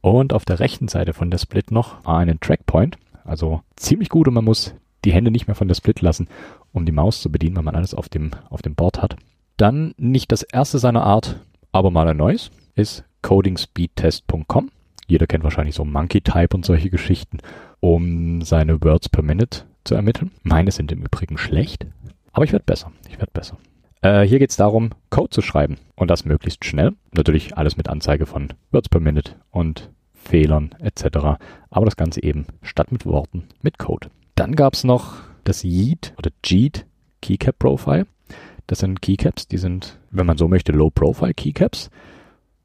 Und 0.00 0.32
auf 0.32 0.44
der 0.44 0.60
rechten 0.60 0.88
Seite 0.88 1.14
von 1.14 1.30
der 1.30 1.38
Split 1.38 1.70
noch 1.70 2.04
einen 2.04 2.40
Trackpoint. 2.40 2.98
Also 3.24 3.62
ziemlich 3.76 4.08
gut 4.08 4.28
und 4.28 4.34
man 4.34 4.44
muss 4.44 4.74
die 5.04 5.12
Hände 5.12 5.30
nicht 5.30 5.46
mehr 5.46 5.54
von 5.54 5.68
der 5.68 5.74
Split 5.74 6.00
lassen, 6.00 6.28
um 6.72 6.86
die 6.86 6.92
Maus 6.92 7.20
zu 7.20 7.30
bedienen, 7.30 7.56
weil 7.56 7.64
man 7.64 7.74
alles 7.74 7.94
auf 7.94 8.08
dem, 8.08 8.30
auf 8.50 8.62
dem 8.62 8.74
Board 8.74 9.02
hat. 9.02 9.16
Dann 9.56 9.94
nicht 9.96 10.32
das 10.32 10.42
erste 10.42 10.78
seiner 10.78 11.04
Art, 11.04 11.40
aber 11.72 11.90
mal 11.90 12.08
ein 12.08 12.16
neues, 12.16 12.50
ist 12.74 13.04
codingspeedtest.com. 13.22 14.70
Jeder 15.06 15.26
kennt 15.26 15.44
wahrscheinlich 15.44 15.74
so 15.74 15.84
Monkey 15.84 16.20
Type 16.20 16.56
und 16.56 16.64
solche 16.64 16.90
Geschichten, 16.90 17.38
um 17.80 18.42
seine 18.42 18.82
Words 18.82 19.08
per 19.08 19.22
Minute 19.22 19.64
zu 19.84 19.94
ermitteln. 19.94 20.30
Meine 20.42 20.70
sind 20.70 20.92
im 20.92 21.02
Übrigen 21.02 21.38
schlecht, 21.38 21.86
aber 22.32 22.44
ich 22.44 22.52
werde 22.52 22.64
besser. 22.64 22.92
Ich 23.08 23.18
werde 23.18 23.32
besser. 23.32 23.58
Äh, 24.02 24.22
hier 24.22 24.40
geht 24.40 24.50
es 24.50 24.56
darum, 24.56 24.90
Code 25.10 25.30
zu 25.30 25.40
schreiben 25.40 25.78
und 25.94 26.10
das 26.10 26.24
möglichst 26.24 26.64
schnell. 26.64 26.92
Natürlich 27.12 27.56
alles 27.56 27.76
mit 27.76 27.88
Anzeige 27.88 28.26
von 28.26 28.48
Words 28.72 28.88
per 28.88 29.00
Minute 29.00 29.36
und 29.50 29.90
Fehlern 30.12 30.74
etc. 30.80 31.38
Aber 31.70 31.84
das 31.84 31.96
Ganze 31.96 32.22
eben 32.22 32.46
statt 32.62 32.92
mit 32.92 33.06
Worten 33.06 33.44
mit 33.62 33.78
Code. 33.78 34.10
Dann 34.34 34.54
gab 34.56 34.74
es 34.74 34.84
noch 34.84 35.14
das 35.44 35.64
Yeet 35.64 36.14
oder 36.18 36.30
Jeet 36.44 36.84
Keycap 37.20 37.58
Profile. 37.58 38.06
Das 38.66 38.80
sind 38.80 39.02
Keycaps, 39.02 39.48
die 39.48 39.58
sind, 39.58 39.98
wenn 40.10 40.26
man 40.26 40.38
so 40.38 40.48
möchte, 40.48 40.72
Low-Profile 40.72 41.34
Keycaps 41.34 41.90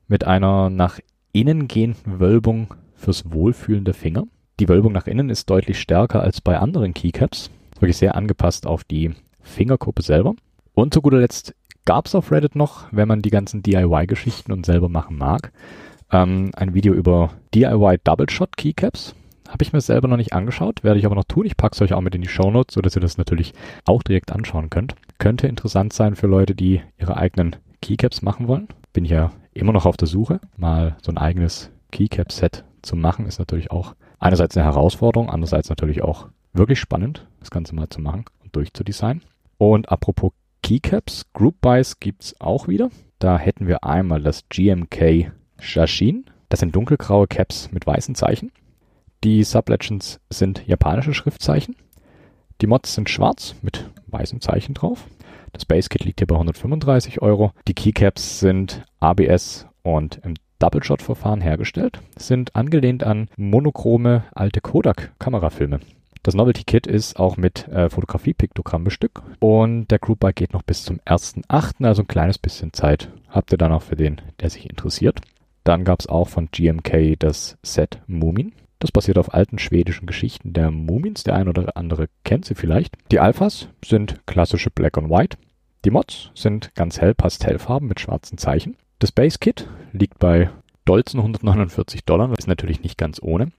mit 0.08 0.24
einer 0.24 0.70
nach 0.70 1.00
innen 1.34 1.68
gehenden 1.68 2.20
Wölbung 2.20 2.74
fürs 2.96 3.32
Wohlfühlen 3.32 3.86
der 3.86 3.94
Finger. 3.94 4.24
Die 4.60 4.70
Wölbung 4.70 4.94
nach 4.94 5.06
innen 5.06 5.30
ist 5.30 5.50
deutlich 5.50 5.80
stärker 5.80 6.22
als 6.22 6.42
bei 6.42 6.58
anderen 6.58 6.94
Keycaps. 6.94 7.52
Wirklich 7.80 7.98
sehr 7.98 8.16
angepasst 8.16 8.66
auf 8.66 8.84
die 8.84 9.12
Fingerkuppe 9.42 10.02
selber. 10.02 10.36
Und 10.78 10.94
zu 10.94 11.02
guter 11.02 11.18
Letzt 11.18 11.56
gab 11.86 12.06
es 12.06 12.14
auf 12.14 12.32
Reddit 12.32 12.56
noch, 12.56 12.86
wenn 12.92 13.08
man 13.08 13.24
die 13.24 13.32
ganzen 13.32 13.64
DIY-Geschichten 13.64 14.52
und 14.52 14.64
selber 14.64 14.90
machen 14.90 15.18
mag, 15.18 15.52
ähm, 16.12 16.52
ein 16.56 16.76
Video 16.76 16.94
über 16.94 17.32
DIY 17.56 17.98
Double 18.04 18.30
Shot 18.30 18.58
Keycaps. 18.58 19.16
Habe 19.50 19.64
ich 19.64 19.74
mir 19.74 19.82
selber 19.82 20.08
noch 20.08 20.18
nicht 20.18 20.34
angeschaut, 20.34 20.84
werde 20.84 21.00
ich 21.00 21.08
aber 21.08 21.16
noch 21.16 21.24
tun. 21.24 21.48
Ich 21.48 21.58
packe 21.58 21.74
es 21.74 21.82
euch 21.82 21.94
auch 21.94 22.02
mit 22.02 22.14
in 22.14 22.22
die 22.22 22.28
Show 22.28 22.52
Notes, 22.52 22.76
sodass 22.76 22.96
ihr 22.96 23.02
das 23.02 23.18
natürlich 23.18 23.56
auch 23.86 24.04
direkt 24.04 24.32
anschauen 24.32 24.70
könnt. 24.70 24.94
Könnte 25.18 25.48
interessant 25.48 25.94
sein 25.94 26.16
für 26.16 26.28
Leute, 26.28 26.54
die 26.54 26.84
ihre 27.00 27.18
eigenen 27.18 27.56
Keycaps 27.82 28.22
machen 28.22 28.48
wollen. 28.48 28.68
Bin 28.94 29.04
ja 29.04 29.32
immer 29.56 29.74
noch 29.74 29.88
auf 29.88 29.98
der 29.98 30.08
Suche. 30.08 30.40
Mal 30.58 30.96
so 31.02 31.12
ein 31.12 31.18
eigenes 31.18 31.72
Keycap-Set 31.92 32.66
zu 32.84 32.96
machen, 32.96 33.26
ist 33.26 33.40
natürlich 33.40 33.72
auch 33.72 33.96
einerseits 34.20 34.56
eine 34.56 34.68
Herausforderung, 34.68 35.32
andererseits 35.32 35.70
natürlich 35.70 36.04
auch 36.04 36.28
wirklich 36.54 36.80
spannend, 36.80 37.26
das 37.40 37.50
Ganze 37.50 37.74
mal 37.74 37.90
zu 37.90 38.00
machen 38.00 38.26
und 38.44 38.56
durchzudesignen. 38.56 39.24
Und 39.58 39.90
apropos 39.90 40.34
Keycaps, 40.68 41.24
Group 41.32 41.62
Buys 41.62 41.98
gibt's 42.02 42.36
auch 42.42 42.68
wieder. 42.68 42.90
Da 43.20 43.38
hätten 43.38 43.68
wir 43.68 43.86
einmal 43.86 44.22
das 44.22 44.50
GMK 44.50 45.32
Shashin. 45.62 46.26
Das 46.50 46.60
sind 46.60 46.76
dunkelgraue 46.76 47.26
Caps 47.26 47.72
mit 47.72 47.88
weißen 47.88 48.16
Zeichen. 48.16 48.52
Die 49.24 49.46
Sublegends 49.46 50.20
sind 50.30 50.68
japanische 50.68 51.14
Schriftzeichen. 51.14 51.78
Die 52.60 52.68
Mods 52.68 52.96
sind 52.96 53.10
schwarz 53.10 53.56
mit 53.62 53.90
weißem 54.08 54.42
Zeichen 54.42 54.74
drauf. 54.74 55.08
Das 55.54 55.64
Base 55.64 55.88
Kit 55.88 56.04
liegt 56.04 56.20
hier 56.20 56.28
bei 56.28 56.36
135 56.36 57.22
Euro. 57.22 57.54
Die 57.70 57.74
Keycaps 57.74 58.42
sind 58.42 58.84
ABS 59.00 59.68
und 59.84 60.20
im 60.26 60.34
Double 60.60 60.84
Shot 60.84 61.02
Verfahren 61.02 61.40
hergestellt, 61.40 62.02
sind 62.18 62.58
angelehnt 62.58 63.06
an 63.06 63.30
monochrome 63.38 64.26
alte 64.36 64.60
Kodak 64.60 65.14
Kamerafilme. 65.18 65.80
Das 66.28 66.36
Novelty 66.36 66.66
Kit 66.66 66.88
ist 66.88 67.18
auch 67.18 67.38
mit 67.38 67.70
äh, 67.70 67.90
Fotografie-Piktogramm 67.90 68.84
bestückt 68.84 69.24
und 69.40 69.88
der 69.88 69.98
Group 69.98 70.20
Buy 70.20 70.34
geht 70.34 70.52
noch 70.52 70.62
bis 70.62 70.84
zum 70.84 71.00
1.8., 71.06 71.86
also 71.86 72.02
ein 72.02 72.08
kleines 72.10 72.38
bisschen 72.38 72.74
Zeit 72.74 73.10
habt 73.30 73.54
ihr 73.54 73.58
dann 73.58 73.72
auch 73.72 73.84
für 73.84 73.96
den, 73.96 74.20
der 74.42 74.50
sich 74.50 74.70
interessiert. 74.70 75.22
Dann 75.64 75.86
gab 75.86 76.02
es 76.02 76.08
auch 76.08 76.28
von 76.28 76.50
GMK 76.52 77.18
das 77.18 77.58
Set 77.64 78.02
Mumin. 78.08 78.52
Das 78.80 78.92
basiert 78.92 79.18
auf 79.18 79.34
alten 79.34 79.58
schwedischen 79.58 80.06
Geschichten 80.06 80.52
der 80.52 80.70
Mumins. 80.70 81.24
Der 81.24 81.36
ein 81.36 81.48
oder 81.48 81.78
andere 81.78 82.10
kennt 82.26 82.44
sie 82.44 82.56
vielleicht. 82.56 82.98
Die 83.10 83.22
Alphas 83.22 83.70
sind 83.86 84.20
klassische 84.26 84.70
Black 84.70 84.98
and 84.98 85.10
White. 85.10 85.38
Die 85.86 85.92
Mods 85.92 86.32
sind 86.36 86.76
ganz 86.76 87.00
hell 87.00 87.16
Pastellfarben 87.16 87.88
mit 87.88 88.02
schwarzen 88.02 88.38
Zeichen. 88.38 88.76
Das 89.00 89.14
Base 89.14 89.38
Kit 89.40 89.70
liegt 89.94 90.20
bei 90.20 90.50
Dolzen 90.84 91.22
149 91.22 92.04
Dollar. 92.04 92.38
Ist 92.38 92.50
natürlich 92.50 92.84
nicht 92.84 92.98
ganz 92.98 93.22
ohne. 93.22 93.54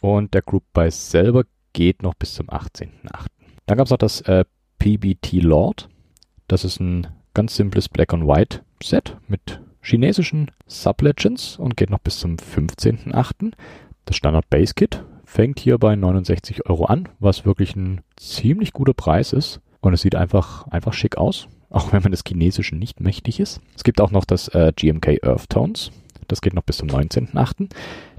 Und 0.00 0.34
der 0.34 0.42
Group 0.42 0.64
Buy 0.72 0.90
selber 0.90 1.44
geht 1.72 2.02
noch 2.02 2.14
bis 2.14 2.34
zum 2.34 2.48
18.8. 2.48 3.26
Dann 3.66 3.76
gab 3.76 3.86
es 3.86 3.90
noch 3.90 3.98
das 3.98 4.20
äh, 4.22 4.44
PBT 4.78 5.42
Lord. 5.42 5.88
Das 6.46 6.64
ist 6.64 6.80
ein 6.80 7.06
ganz 7.34 7.56
simples 7.56 7.88
Black 7.88 8.12
and 8.12 8.26
White 8.26 8.62
Set 8.82 9.16
mit 9.26 9.60
chinesischen 9.82 10.50
Sublegends 10.66 11.58
und 11.58 11.76
geht 11.76 11.90
noch 11.90 12.00
bis 12.00 12.18
zum 12.18 12.36
15.8. 12.36 13.52
Das 14.04 14.16
Standard 14.16 14.48
Base 14.50 14.74
Kit 14.74 15.04
fängt 15.24 15.60
hier 15.60 15.78
bei 15.78 15.94
69 15.94 16.66
Euro 16.66 16.86
an, 16.86 17.08
was 17.18 17.44
wirklich 17.44 17.76
ein 17.76 18.00
ziemlich 18.16 18.72
guter 18.72 18.94
Preis 18.94 19.32
ist. 19.32 19.60
Und 19.80 19.92
es 19.92 20.00
sieht 20.00 20.14
einfach, 20.14 20.66
einfach 20.68 20.92
schick 20.92 21.18
aus, 21.18 21.48
auch 21.70 21.92
wenn 21.92 22.02
man 22.02 22.12
des 22.12 22.24
Chinesischen 22.26 22.78
nicht 22.78 23.00
mächtig 23.00 23.40
ist. 23.40 23.60
Es 23.76 23.84
gibt 23.84 24.00
auch 24.00 24.10
noch 24.10 24.24
das 24.24 24.48
äh, 24.48 24.72
GMK 24.74 25.22
Earth 25.22 25.50
Tones. 25.50 25.90
Das 26.26 26.40
geht 26.40 26.54
noch 26.54 26.62
bis 26.62 26.78
zum 26.78 26.88
19.8. 26.88 27.70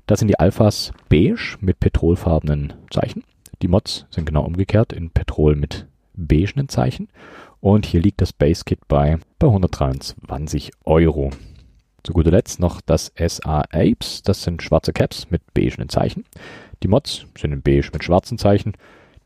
Da 0.08 0.16
sind 0.16 0.28
die 0.28 0.40
Alphas 0.40 0.92
beige 1.10 1.58
mit 1.60 1.80
petrolfarbenen 1.80 2.74
Zeichen. 2.90 3.24
Die 3.62 3.68
Mods 3.68 4.06
sind 4.10 4.26
genau 4.26 4.44
umgekehrt 4.44 4.94
in 4.94 5.10
Petrol 5.10 5.56
mit 5.56 5.88
beigenen 6.14 6.70
Zeichen. 6.70 7.10
Und 7.62 7.86
hier 7.86 8.02
liegt 8.02 8.22
das 8.22 8.34
Base 8.34 8.64
Kit 8.64 8.88
bei, 8.88 9.20
bei 9.38 9.48
123 9.48 10.72
Euro. 10.86 11.32
Zu 12.04 12.14
guter 12.14 12.32
Letzt 12.32 12.60
noch 12.60 12.80
das 12.82 13.12
SA 13.18 13.64
Apes. 13.72 14.22
Das 14.24 14.44
sind 14.44 14.64
schwarze 14.64 14.94
Caps 14.94 15.30
mit 15.30 15.42
beigen 15.54 15.90
Zeichen. 15.90 16.24
Die 16.84 16.88
Mods 16.88 17.26
sind 17.38 17.52
in 17.52 17.62
beige 17.62 17.90
mit 17.92 18.04
schwarzen 18.04 18.38
Zeichen. 18.38 18.74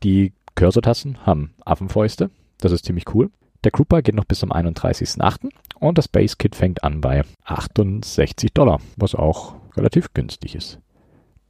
Die 0.02 0.32
Cursor-Tasten 0.56 1.24
haben 1.24 1.54
Affenfäuste. 1.64 2.30
Das 2.58 2.72
ist 2.72 2.84
ziemlich 2.84 3.14
cool. 3.14 3.30
Der 3.62 3.70
Grouper 3.70 4.02
geht 4.02 4.14
noch 4.14 4.26
bis 4.26 4.40
zum 4.40 4.52
31.08. 4.52 5.50
und 5.80 5.96
das 5.96 6.08
Base 6.08 6.36
Kit 6.36 6.54
fängt 6.54 6.84
an 6.84 7.00
bei 7.00 7.22
68 7.44 8.52
Dollar, 8.52 8.80
was 8.96 9.14
auch 9.14 9.54
relativ 9.76 10.12
günstig 10.12 10.54
ist. 10.54 10.80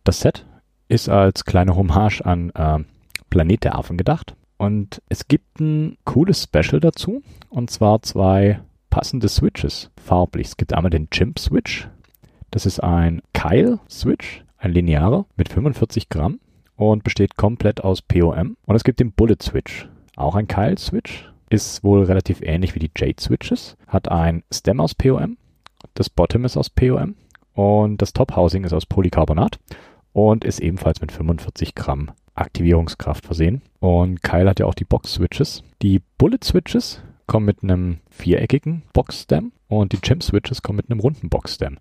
Das 0.05 0.21
Set 0.21 0.47
ist 0.88 1.09
als 1.09 1.45
kleine 1.45 1.76
Hommage 1.76 2.21
an 2.23 2.50
äh, 2.50 2.79
Planet 3.31 3.64
der 3.64 3.79
Affen 3.79 3.97
gedacht. 3.97 4.37
Und 4.57 5.03
es 5.09 5.29
gibt 5.29 5.61
ein 5.61 5.97
cooles 6.05 6.45
Special 6.45 6.81
dazu. 6.81 7.23
Und 7.49 7.71
zwar 7.71 8.03
zwei 8.03 8.61
passende 8.91 9.29
Switches 9.29 9.91
farblich. 9.97 10.49
Es 10.49 10.57
gibt 10.57 10.73
einmal 10.73 10.91
den 10.91 11.11
Chimp 11.11 11.38
Switch. 11.38 11.88
Das 12.50 12.67
ist 12.67 12.81
ein 12.81 13.23
Keil 13.33 13.81
Switch, 13.91 14.45
ein 14.59 14.73
linearer 14.73 15.26
mit 15.37 15.49
45 15.49 16.09
Gramm 16.09 16.38
und 16.76 17.03
besteht 17.03 17.37
komplett 17.37 17.83
aus 17.83 18.03
POM. 18.03 18.57
Und 18.64 18.76
es 18.76 18.85
gibt 18.85 19.00
den 19.00 19.12
Bullet 19.12 19.43
Switch, 19.43 19.88
auch 20.14 20.37
ein 20.37 20.47
Keil 20.47 20.79
Switch. 20.79 21.29
Ist 21.50 21.85
wohl 21.85 22.05
relativ 22.05 22.41
ähnlich 22.41 22.75
wie 22.75 22.79
die 22.79 22.91
Jade 22.97 23.21
Switches. 23.21 23.76
Hat 23.87 24.09
ein 24.09 24.45
Stem 24.53 24.81
aus 24.81 24.95
POM. 24.95 25.37
Das 25.95 26.09
Bottom 26.09 26.45
ist 26.45 26.57
aus 26.57 26.71
POM. 26.71 27.17
Und 27.53 28.00
das 28.00 28.12
Top 28.12 28.37
Housing 28.37 28.64
ist 28.64 28.73
aus 28.73 28.87
Polycarbonat 28.87 29.59
und 30.14 30.44
ist 30.44 30.61
ebenfalls 30.61 31.02
mit 31.02 31.12
45 31.12 31.75
Gramm 31.75 32.12
Aktivierungskraft 32.35 33.26
versehen. 33.26 33.61
Und 33.80 34.23
Kyle 34.23 34.49
hat 34.49 34.61
ja 34.61 34.66
auch 34.66 34.75
die 34.75 34.85
Box-Switches. 34.85 35.62
Die 35.83 36.00
Bullet-Switches 36.16 37.02
kommen 37.26 37.47
mit 37.47 37.62
einem 37.62 37.99
viereckigen 38.11 38.85
Box-Stem 38.92 39.52
und 39.68 39.92
die 39.92 40.00
Chimp-Switches 40.00 40.62
kommen 40.62 40.76
mit 40.76 40.90
einem 40.90 41.00
runden 41.00 41.28
Box-Stem. 41.28 41.78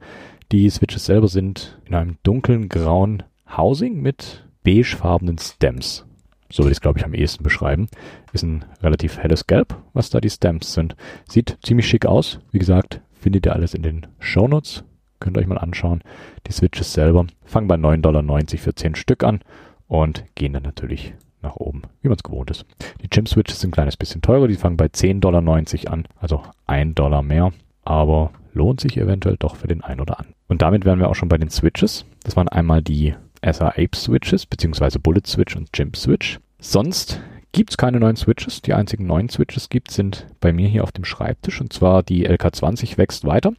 Die 0.51 0.69
Switches 0.69 1.05
selber 1.05 1.27
sind 1.27 1.79
in 1.85 1.95
einem 1.95 2.17
dunklen 2.23 2.69
grauen 2.69 3.23
Housing 3.55 4.01
mit 4.01 4.47
beigefarbenen 4.63 5.37
Stems. 5.37 6.05
So 6.51 6.63
würde 6.63 6.71
ich 6.71 6.77
es, 6.77 6.81
glaube 6.81 6.99
ich, 6.99 7.05
am 7.05 7.13
ehesten 7.13 7.43
beschreiben. 7.43 7.87
Ist 8.31 8.43
ein 8.43 8.65
relativ 8.81 9.17
helles 9.17 9.47
Gelb, 9.47 9.75
was 9.93 10.09
da 10.09 10.19
die 10.19 10.29
Stems 10.29 10.73
sind. 10.73 10.95
Sieht 11.27 11.57
ziemlich 11.63 11.87
schick 11.87 12.05
aus. 12.05 12.39
Wie 12.51 12.59
gesagt, 12.59 13.01
findet 13.11 13.45
ihr 13.45 13.53
alles 13.53 13.73
in 13.73 13.83
den 13.83 14.07
Shownotes. 14.19 14.83
Könnt 15.23 15.37
ihr 15.37 15.39
euch 15.39 15.47
mal 15.47 15.57
anschauen. 15.57 16.01
Die 16.47 16.51
Switches 16.51 16.91
selber 16.91 17.25
fangen 17.45 17.69
bei 17.69 17.75
9,90 17.75 18.01
Dollar 18.01 18.23
für 18.57 18.75
10 18.75 18.95
Stück 18.95 19.23
an 19.23 19.39
und 19.87 20.25
gehen 20.35 20.51
dann 20.51 20.63
natürlich 20.63 21.13
nach 21.41 21.55
oben, 21.55 21.83
wie 22.01 22.09
man 22.09 22.17
es 22.17 22.23
gewohnt 22.23 22.51
ist. 22.51 22.65
Die 23.01 23.07
Chim-Switches 23.07 23.61
sind 23.61 23.69
ein 23.69 23.73
kleines 23.73 23.95
bisschen 23.95 24.21
teurer, 24.21 24.49
die 24.49 24.55
fangen 24.55 24.75
bei 24.75 24.87
10,90 24.87 25.19
Dollar 25.19 25.93
an, 25.93 26.05
also 26.19 26.43
1 26.67 26.95
Dollar 26.95 27.23
mehr, 27.23 27.53
aber 27.85 28.31
lohnt 28.53 28.81
sich 28.81 28.97
eventuell 28.97 29.37
doch 29.37 29.55
für 29.55 29.67
den 29.67 29.81
einen 29.81 30.01
oder 30.01 30.19
anderen. 30.19 30.35
Und 30.49 30.61
damit 30.61 30.83
wären 30.83 30.99
wir 30.99 31.09
auch 31.09 31.15
schon 31.15 31.29
bei 31.29 31.37
den 31.37 31.49
Switches. 31.49 32.05
Das 32.23 32.35
waren 32.35 32.49
einmal 32.49 32.81
die 32.81 33.15
SR 33.41 33.77
Ape 33.77 33.95
Switches, 33.95 34.45
beziehungsweise 34.45 34.99
Bullet 34.99 35.25
Switch 35.25 35.55
und 35.55 35.71
Chimp 35.71 35.95
Switch. 35.95 36.39
Sonst 36.59 37.21
gibt 37.53 37.69
es 37.69 37.77
keine 37.77 38.01
neuen 38.01 38.17
Switches. 38.17 38.61
Die 38.61 38.73
einzigen 38.73 39.05
neuen 39.05 39.29
Switches 39.29 39.69
gibt 39.69 39.89
sind 39.91 40.27
bei 40.41 40.51
mir 40.51 40.67
hier 40.67 40.83
auf 40.83 40.91
dem 40.91 41.05
Schreibtisch 41.05 41.61
und 41.61 41.71
zwar 41.71 42.03
die 42.03 42.27
LK20 42.27 42.97
wächst 42.97 43.23
weiter. 43.23 43.53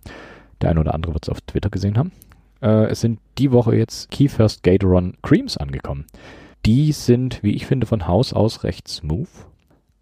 Der 0.60 0.70
eine 0.70 0.80
oder 0.80 0.94
andere 0.94 1.14
wird 1.14 1.24
es 1.24 1.28
auf 1.28 1.40
Twitter 1.42 1.70
gesehen 1.70 1.98
haben. 1.98 2.12
Äh, 2.60 2.86
es 2.86 3.00
sind 3.00 3.20
die 3.38 3.52
Woche 3.52 3.76
jetzt 3.76 4.10
Key 4.10 4.28
First 4.28 4.62
Gatoron 4.62 5.14
Creams 5.22 5.56
angekommen. 5.56 6.06
Die 6.66 6.92
sind, 6.92 7.42
wie 7.42 7.52
ich 7.52 7.66
finde, 7.66 7.86
von 7.86 8.06
Haus 8.06 8.32
aus 8.32 8.64
recht 8.64 8.88
smooth. 8.88 9.28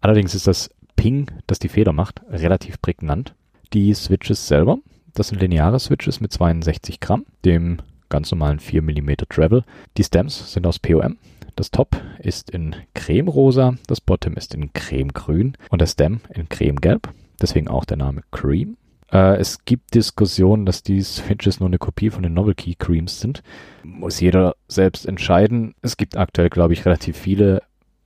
Allerdings 0.01 0.33
ist 0.35 0.47
das 0.47 0.69
Ping, 0.95 1.27
das 1.47 1.59
die 1.59 1.69
Feder 1.69 1.91
macht, 1.91 2.21
relativ 2.29 2.81
prägnant. 2.81 3.35
Die 3.73 3.93
Switches 3.93 4.47
selber, 4.47 4.77
das 5.13 5.29
sind 5.29 5.41
lineare 5.41 5.79
Switches 5.79 6.21
mit 6.21 6.31
62 6.31 6.99
Gramm, 6.99 7.25
dem 7.43 7.79
ganz 8.09 8.31
normalen 8.31 8.59
4 8.59 8.81
mm 8.81 9.15
Travel. 9.29 9.63
Die 9.97 10.03
Stems 10.03 10.53
sind 10.53 10.65
aus 10.67 10.79
POM. 10.79 11.17
Das 11.55 11.71
Top 11.71 12.01
ist 12.19 12.49
in 12.49 12.75
cremerosa, 12.95 13.75
das 13.87 14.01
Bottom 14.01 14.35
ist 14.35 14.53
in 14.55 14.73
cremegrün 14.73 15.55
und 15.69 15.81
der 15.81 15.87
Stem 15.87 16.21
in 16.33 16.49
cremegelb. 16.49 17.09
Deswegen 17.41 17.67
auch 17.67 17.85
der 17.85 17.97
Name 17.97 18.21
Cream. 18.31 18.77
Äh, 19.13 19.37
es 19.37 19.63
gibt 19.63 19.93
Diskussionen, 19.93 20.65
dass 20.65 20.83
die 20.83 21.01
Switches 21.01 21.59
nur 21.59 21.69
eine 21.69 21.77
Kopie 21.77 22.09
von 22.09 22.23
den 22.23 22.33
Novel 22.33 22.55
Key 22.55 22.73
Creams 22.75 23.19
sind. 23.19 23.43
Muss 23.83 24.19
jeder 24.19 24.55
selbst 24.67 25.05
entscheiden. 25.05 25.75
Es 25.81 25.95
gibt 25.95 26.17
aktuell, 26.17 26.49
glaube 26.49 26.73
ich, 26.73 26.85
relativ 26.85 27.15
viele 27.15 27.61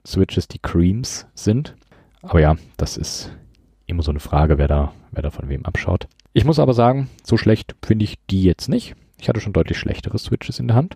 Switches, 0.05 0.47
die 0.47 0.59
Creams 0.59 1.25
sind. 1.33 1.75
Aber 2.21 2.41
ja, 2.41 2.57
das 2.75 2.97
ist 2.97 3.31
immer 3.85 4.03
so 4.03 4.11
eine 4.11 4.19
Frage, 4.19 4.57
wer 4.57 4.67
da, 4.67 4.93
wer 5.11 5.23
da 5.23 5.31
von 5.31 5.47
wem 5.47 5.65
abschaut. 5.65 6.07
Ich 6.33 6.43
muss 6.43 6.59
aber 6.59 6.73
sagen, 6.73 7.09
so 7.23 7.37
schlecht 7.37 7.75
finde 7.83 8.03
ich 8.03 8.19
die 8.29 8.43
jetzt 8.43 8.67
nicht. 8.67 8.95
Ich 9.19 9.29
hatte 9.29 9.39
schon 9.39 9.53
deutlich 9.53 9.77
schlechtere 9.77 10.17
Switches 10.19 10.59
in 10.59 10.67
der 10.67 10.75
Hand. 10.75 10.95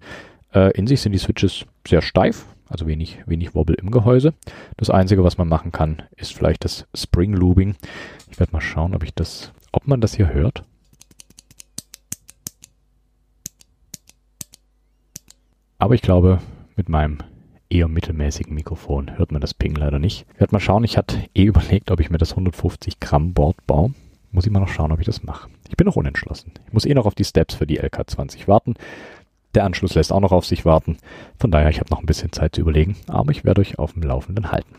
Äh, 0.54 0.72
in 0.78 0.88
sich 0.88 1.02
sind 1.02 1.14
die 1.14 1.18
Switches 1.18 1.66
sehr 1.88 2.02
steif, 2.02 2.46
also 2.68 2.86
wenig, 2.86 3.20
wenig 3.26 3.56
Wobble 3.56 3.76
im 3.76 3.92
Gehäuse. 3.92 4.34
Das 4.78 4.90
Einzige, 4.90 5.24
was 5.24 5.38
man 5.38 5.48
machen 5.48 5.72
kann, 5.72 6.04
ist 6.18 6.34
vielleicht 6.34 6.66
das 6.66 6.86
Spring 6.94 7.34
Looping. 7.34 7.76
Ich 8.30 8.40
werde 8.40 8.52
mal 8.52 8.62
schauen, 8.62 8.94
ob 8.94 9.04
ich 9.04 9.16
das 9.16 9.54
ob 9.72 9.88
man 9.88 10.02
das 10.02 10.16
hier 10.16 10.34
hört? 10.34 10.64
Aber 15.80 15.96
ich 15.96 16.02
glaube, 16.02 16.40
mit 16.76 16.90
meinem 16.90 17.20
eher 17.70 17.88
mittelmäßigen 17.88 18.54
Mikrofon 18.54 19.18
hört 19.18 19.32
man 19.32 19.42
das 19.42 19.54
Ping 19.54 19.74
leider 19.76 19.98
nicht. 19.98 20.28
Ich 20.34 20.40
werde 20.40 20.54
mal 20.54 20.60
schauen, 20.60 20.84
ich 20.84 20.98
hatte 20.98 21.24
eh 21.34 21.46
überlegt, 21.46 21.90
ob 21.90 22.00
ich 22.00 22.10
mir 22.10 22.18
das 22.18 22.32
150 22.32 23.00
Gramm 23.00 23.34
Board 23.34 23.56
baue. 23.66 23.94
Muss 24.32 24.46
ich 24.46 24.52
mal 24.52 24.60
noch 24.60 24.68
schauen, 24.68 24.92
ob 24.92 25.00
ich 25.00 25.06
das 25.06 25.24
mache. 25.24 25.50
Ich 25.70 25.78
bin 25.78 25.86
noch 25.86 25.96
unentschlossen. 25.96 26.52
Ich 26.68 26.74
muss 26.74 26.86
eh 26.86 26.94
noch 26.94 27.06
auf 27.06 27.16
die 27.16 27.24
Steps 27.24 27.56
für 27.56 27.66
die 27.66 27.82
LK20 27.82 28.48
warten. 28.48 28.76
Der 29.56 29.66
Anschluss 29.66 29.96
lässt 29.96 30.14
auch 30.14 30.20
noch 30.20 30.32
auf 30.32 30.46
sich 30.46 30.66
warten. 30.66 30.98
Von 31.38 31.52
daher, 31.52 31.70
ich 31.70 31.80
habe 31.80 31.90
noch 31.90 32.00
ein 32.00 32.06
bisschen 32.06 32.32
Zeit 32.32 32.56
zu 32.56 32.62
überlegen, 32.62 32.96
aber 33.08 33.32
ich 33.32 33.44
werde 33.44 33.62
euch 33.62 33.80
auf 33.80 33.94
dem 33.94 34.04
Laufenden 34.04 34.52
halten. 34.52 34.76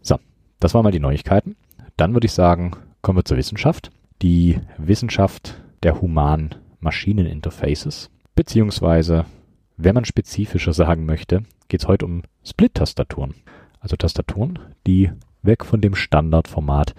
So, 0.00 0.18
das 0.58 0.74
waren 0.74 0.82
mal 0.82 0.90
die 0.92 0.98
Neuigkeiten. 0.98 1.56
Dann 1.96 2.14
würde 2.14 2.26
ich 2.26 2.32
sagen, 2.32 2.72
kommen 3.02 3.18
wir 3.18 3.24
zur 3.24 3.36
Wissenschaft 3.36 3.90
die 4.22 4.60
Wissenschaft 4.78 5.60
der 5.82 6.00
humanen 6.00 6.54
Maschineninterfaces. 6.80 8.10
Beziehungsweise, 8.34 9.26
wenn 9.76 9.94
man 9.94 10.04
spezifischer 10.04 10.72
sagen 10.72 11.04
möchte, 11.04 11.42
geht 11.68 11.82
es 11.82 11.88
heute 11.88 12.06
um 12.06 12.22
Split-Tastaturen. 12.44 13.34
Also 13.80 13.96
Tastaturen, 13.96 14.58
die 14.86 15.10
weg 15.42 15.64
von 15.64 15.80
dem 15.80 15.94
Standardformat 15.94 16.94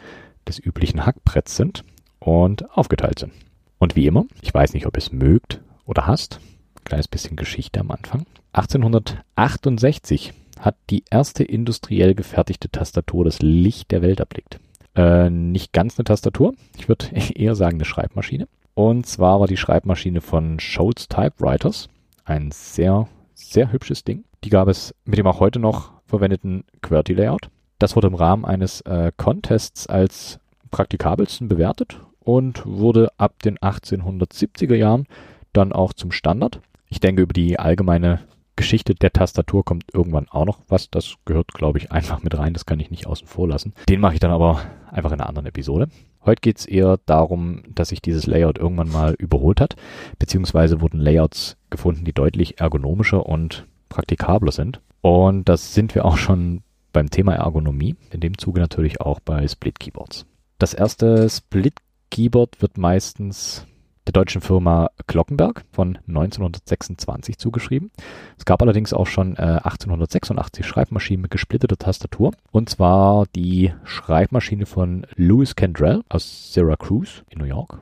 des 0.47 0.59
üblichen 0.59 1.05
Hackbretts 1.05 1.55
sind 1.55 1.85
und 2.19 2.69
aufgeteilt 2.77 3.19
sind. 3.19 3.31
Und 3.79 3.95
wie 3.95 4.05
immer, 4.05 4.25
ich 4.41 4.53
weiß 4.53 4.73
nicht, 4.73 4.85
ob 4.85 4.97
es 4.97 5.11
mögt 5.11 5.61
oder 5.85 6.07
hasst, 6.07 6.39
kleines 6.83 7.07
bisschen 7.07 7.37
Geschichte 7.37 7.79
am 7.79 7.91
Anfang. 7.91 8.25
1868 8.53 10.33
hat 10.59 10.75
die 10.89 11.03
erste 11.09 11.43
industriell 11.43 12.15
gefertigte 12.15 12.69
Tastatur 12.69 13.25
das 13.25 13.41
Licht 13.41 13.91
der 13.91 14.01
Welt 14.01 14.19
erblickt. 14.19 14.59
Äh, 14.95 15.29
nicht 15.29 15.73
ganz 15.73 15.97
eine 15.97 16.05
Tastatur, 16.05 16.53
ich 16.77 16.87
würde 16.87 17.07
eher 17.35 17.55
sagen 17.55 17.77
eine 17.77 17.85
Schreibmaschine. 17.85 18.47
Und 18.75 19.05
zwar 19.05 19.39
war 19.39 19.47
die 19.47 19.57
Schreibmaschine 19.57 20.21
von 20.21 20.59
Scholz 20.59 21.07
Typewriters 21.07 21.89
ein 22.25 22.51
sehr, 22.51 23.07
sehr 23.33 23.71
hübsches 23.71 24.03
Ding. 24.03 24.23
Die 24.43 24.49
gab 24.49 24.67
es 24.67 24.95
mit 25.05 25.19
dem 25.19 25.27
auch 25.27 25.39
heute 25.39 25.59
noch 25.59 25.91
verwendeten 26.05 26.63
QWERTY-Layout. 26.81 27.49
Das 27.79 27.95
wurde 27.95 28.07
im 28.07 28.15
Rahmen 28.15 28.45
eines 28.45 28.81
äh, 28.81 29.11
Contests 29.15 29.87
als 29.87 30.39
praktikabelsten 30.71 31.47
bewertet 31.47 31.99
und 32.19 32.65
wurde 32.65 33.09
ab 33.17 33.41
den 33.43 33.57
1870er 33.59 34.75
Jahren 34.75 35.05
dann 35.53 35.71
auch 35.71 35.93
zum 35.93 36.11
Standard. 36.11 36.61
Ich 36.89 36.99
denke, 36.99 37.21
über 37.21 37.33
die 37.33 37.59
allgemeine 37.59 38.21
Geschichte 38.55 38.95
der 38.95 39.11
Tastatur 39.11 39.65
kommt 39.65 39.85
irgendwann 39.93 40.29
auch 40.29 40.45
noch 40.45 40.59
was. 40.67 40.89
Das 40.89 41.15
gehört, 41.25 41.53
glaube 41.53 41.79
ich, 41.79 41.91
einfach 41.91 42.21
mit 42.21 42.37
rein. 42.37 42.53
Das 42.53 42.65
kann 42.65 42.79
ich 42.79 42.91
nicht 42.91 43.07
außen 43.07 43.27
vor 43.27 43.47
lassen. 43.47 43.73
Den 43.89 43.99
mache 43.99 44.13
ich 44.13 44.19
dann 44.19 44.31
aber 44.31 44.61
einfach 44.91 45.11
in 45.11 45.19
einer 45.19 45.29
anderen 45.29 45.47
Episode. 45.47 45.87
Heute 46.25 46.41
geht 46.41 46.59
es 46.59 46.65
eher 46.65 46.99
darum, 47.05 47.63
dass 47.73 47.89
sich 47.89 48.01
dieses 48.01 48.27
Layout 48.27 48.57
irgendwann 48.57 48.89
mal 48.89 49.13
überholt 49.17 49.59
hat, 49.59 49.75
beziehungsweise 50.19 50.79
wurden 50.79 50.99
Layouts 50.99 51.57
gefunden, 51.69 52.05
die 52.05 52.13
deutlich 52.13 52.61
ergonomischer 52.61 53.25
und 53.25 53.67
praktikabler 53.89 54.51
sind. 54.51 54.79
Und 55.01 55.49
das 55.49 55.73
sind 55.73 55.95
wir 55.95 56.05
auch 56.05 56.17
schon 56.17 56.61
beim 56.93 57.09
Thema 57.09 57.33
Ergonomie, 57.33 57.95
in 58.11 58.21
dem 58.21 58.37
Zuge 58.37 58.61
natürlich 58.61 59.01
auch 59.01 59.19
bei 59.19 59.47
Split 59.47 59.79
Keyboards. 59.79 60.25
Das 60.59 60.73
erste 60.73 61.29
Split 61.29 61.73
Keyboard 62.09 62.61
wird 62.61 62.77
meistens 62.77 63.65
der 64.05 64.13
deutschen 64.13 64.41
Firma 64.41 64.89
Glockenberg 65.07 65.63
von 65.71 65.97
1926 66.07 67.37
zugeschrieben. 67.37 67.91
Es 68.37 68.45
gab 68.45 68.61
allerdings 68.61 68.93
auch 68.93 69.07
schon 69.07 69.35
äh, 69.37 69.59
1886 69.63 70.65
Schreibmaschinen 70.65 71.21
mit 71.21 71.31
gesplitteter 71.31 71.77
Tastatur. 71.77 72.33
Und 72.51 72.69
zwar 72.69 73.25
die 73.35 73.73
Schreibmaschine 73.83 74.65
von 74.65 75.05
Louis 75.15 75.55
Kendrell 75.55 76.03
aus 76.09 76.53
Syracuse 76.53 77.23
in 77.29 77.39
New 77.39 77.45
York. 77.45 77.81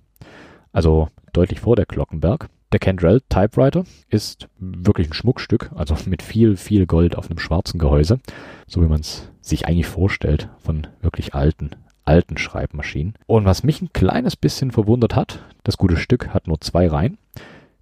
Also 0.71 1.09
deutlich 1.33 1.59
vor 1.59 1.75
der 1.75 1.85
Glockenberg. 1.85 2.49
Der 2.71 2.79
Kendrell 2.79 3.21
Typewriter 3.27 3.83
ist 4.07 4.47
wirklich 4.57 5.09
ein 5.09 5.13
Schmuckstück, 5.13 5.71
also 5.75 5.95
mit 6.05 6.21
viel, 6.21 6.55
viel 6.55 6.85
Gold 6.85 7.17
auf 7.17 7.29
einem 7.29 7.39
schwarzen 7.39 7.79
Gehäuse, 7.79 8.19
so 8.67 8.81
wie 8.81 8.87
man 8.87 9.01
es 9.01 9.29
sich 9.41 9.67
eigentlich 9.67 9.87
vorstellt 9.87 10.49
von 10.59 10.87
wirklich 11.01 11.33
alten 11.33 11.71
alten 12.05 12.37
Schreibmaschinen. 12.37 13.15
Und 13.27 13.45
was 13.45 13.63
mich 13.63 13.81
ein 13.81 13.93
kleines 13.93 14.35
bisschen 14.35 14.71
verwundert 14.71 15.15
hat, 15.15 15.43
das 15.63 15.77
gute 15.77 15.97
Stück 15.97 16.29
hat 16.29 16.47
nur 16.47 16.59
zwei 16.61 16.87
Reihen. 16.87 17.17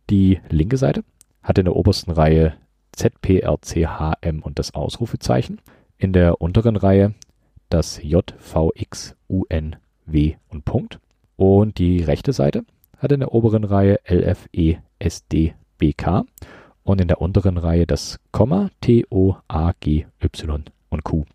Die 0.09 0.39
linke 0.49 0.77
Seite 0.77 1.03
hat 1.43 1.57
in 1.57 1.65
der 1.65 1.75
obersten 1.75 2.11
Reihe 2.11 2.53
ZPRCHM 2.91 4.39
und 4.41 4.59
das 4.59 4.73
Ausrufezeichen. 4.73 5.61
In 5.97 6.13
der 6.13 6.41
unteren 6.41 6.75
Reihe 6.75 7.13
das 7.69 8.01
JVXUNW 8.01 9.15
und 10.49 10.65
Punkt. 10.65 10.99
Und 11.35 11.77
die 11.77 12.01
rechte 12.03 12.33
Seite 12.33 12.65
hat 12.97 13.11
in 13.11 13.21
der 13.21 13.33
oberen 13.33 13.63
Reihe 13.63 13.99
LFESDBK 14.07 15.53
und 16.83 16.99
in 16.99 17.07
der 17.07 17.21
unteren 17.21 17.57
Reihe 17.57 17.87
das 17.87 18.19
Komma 18.31 18.69
TOAGY 18.81 20.07
und 20.89 21.03
Q. 21.03 21.25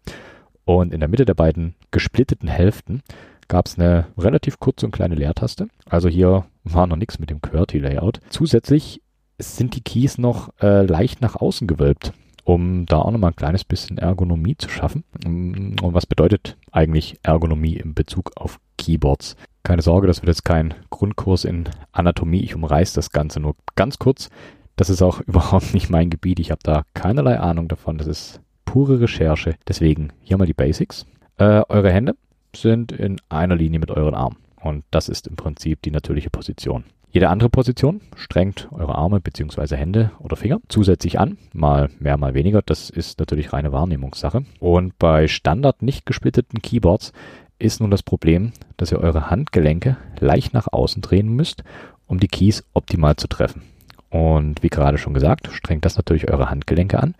Und 0.65 0.93
in 0.93 1.01
der 1.01 1.09
Mitte 1.09 1.25
der 1.25 1.35
beiden 1.35 1.75
gesplitteten 1.91 2.49
Hälften 2.49 3.03
gab 3.49 3.67
es 3.67 3.79
eine 3.79 4.07
relativ 4.17 4.59
kurze 4.59 4.87
und 4.87 4.93
kleine 4.93 5.15
Leertaste. 5.15 5.69
Also 5.87 6.09
hier 6.09 6.47
war 6.65 6.87
noch 6.87 6.97
nichts 6.97 7.19
mit 7.19 7.31
dem 7.31 7.43
QWERTY-Layout. 7.43 8.21
Zusätzlich 8.31 9.03
sind 9.39 9.77
die 9.77 9.83
Keys 9.83 10.19
noch 10.19 10.51
äh, 10.61 10.85
leicht 10.85 11.21
nach 11.21 11.37
außen 11.37 11.67
gewölbt, 11.67 12.13
um 12.45 12.87
da 12.87 12.99
auch 12.99 13.11
nochmal 13.11 13.31
ein 13.31 13.37
kleines 13.37 13.65
bisschen 13.65 13.99
Ergonomie 13.99 14.57
zu 14.57 14.69
schaffen. 14.69 15.05
Und 15.25 15.95
was 15.95 16.07
bedeutet 16.07 16.57
eigentlich 16.73 17.19
Ergonomie 17.23 17.77
in 17.77 17.95
Bezug 17.95 18.33
auf 18.37 18.59
Keyboards? 18.79 19.37
Keine 19.63 19.83
Sorge, 19.83 20.07
das 20.07 20.23
wird 20.23 20.29
jetzt 20.29 20.45
kein 20.45 20.75
Grundkurs 20.91 21.45
in 21.45 21.65
Anatomie. 21.93 22.41
Ich 22.41 22.55
umreiße 22.55 22.95
das 22.95 23.11
Ganze 23.11 23.41
nur 23.41 23.57
ganz 23.77 23.99
kurz. 23.99 24.29
Das 24.77 24.91
ist 24.91 25.03
auch 25.03 25.21
überhaupt 25.27 25.75
nicht 25.75 25.91
mein 25.91 26.11
Gebiet. 26.11 26.39
Ich 26.39 26.51
habe 26.51 26.61
da 26.63 26.85
keinerlei 26.95 27.39
Ahnung 27.39 27.69
davon. 27.69 27.99
Das 27.99 28.07
ist 28.07 28.41
pure 28.75 29.01
Recherche. 29.01 29.55
Deswegen 29.69 30.09
hier 30.25 30.37
mal 30.37 30.47
die 30.47 30.53
Basics. 30.53 31.07
Äh, 31.37 31.63
eure 31.69 31.93
Hände 31.93 32.17
sind 32.57 32.91
in 32.91 33.21
einer 33.29 33.55
Linie 33.55 33.79
mit 33.79 33.93
euren 33.93 34.17
Armen. 34.17 34.39
Und 34.61 34.83
das 34.91 35.09
ist 35.09 35.29
im 35.29 35.37
Prinzip 35.37 35.81
die 35.83 35.93
natürliche 35.93 36.29
Position. 36.29 36.83
Jede 37.09 37.29
andere 37.29 37.51
Position 37.51 38.01
strengt 38.17 38.67
eure 38.73 38.97
Arme 38.97 39.21
bzw. 39.21 39.77
Hände 39.77 40.11
oder 40.19 40.35
Finger 40.35 40.59
zusätzlich 40.69 41.21
an, 41.21 41.39
mal 41.53 41.89
mehr, 42.01 42.17
mal 42.17 42.35
weniger. 42.35 42.63
Das 42.63 42.91
ist 42.91 43.21
natürlich 43.21 43.53
reine 43.53 43.71
Wahrnehmungssache. 43.71 44.45
Und 44.59 44.99
bei 44.99 45.29
Standard 45.29 45.81
nicht 45.83 46.05
gesplitteten 46.05 46.61
Keyboards 46.61 47.13
ist 47.61 47.81
nun 47.81 47.93
das 47.93 48.03
Problem, 48.03 48.51
dass 48.77 48.91
ihr 48.91 48.99
eure 48.99 49.31
Handgelenke 49.31 49.99
leicht 50.19 50.53
nach 50.53 50.67
außen 50.73 51.01
drehen 51.01 51.29
müsst, 51.29 51.63
um 52.09 52.19
die 52.19 52.27
Keys 52.27 52.65
optimal 52.73 53.15
zu 53.15 53.29
treffen. 53.29 53.63
Und 54.11 54.65
wie 54.65 54.69
gerade 54.69 54.99
schon 54.99 55.15
gesagt, 55.15 55.49
strengt 55.53 55.85
das 55.85 55.97
natürlich 55.97 56.29
eure 56.29 56.51
Handgelenke 56.51 57.01
an 57.01 57.15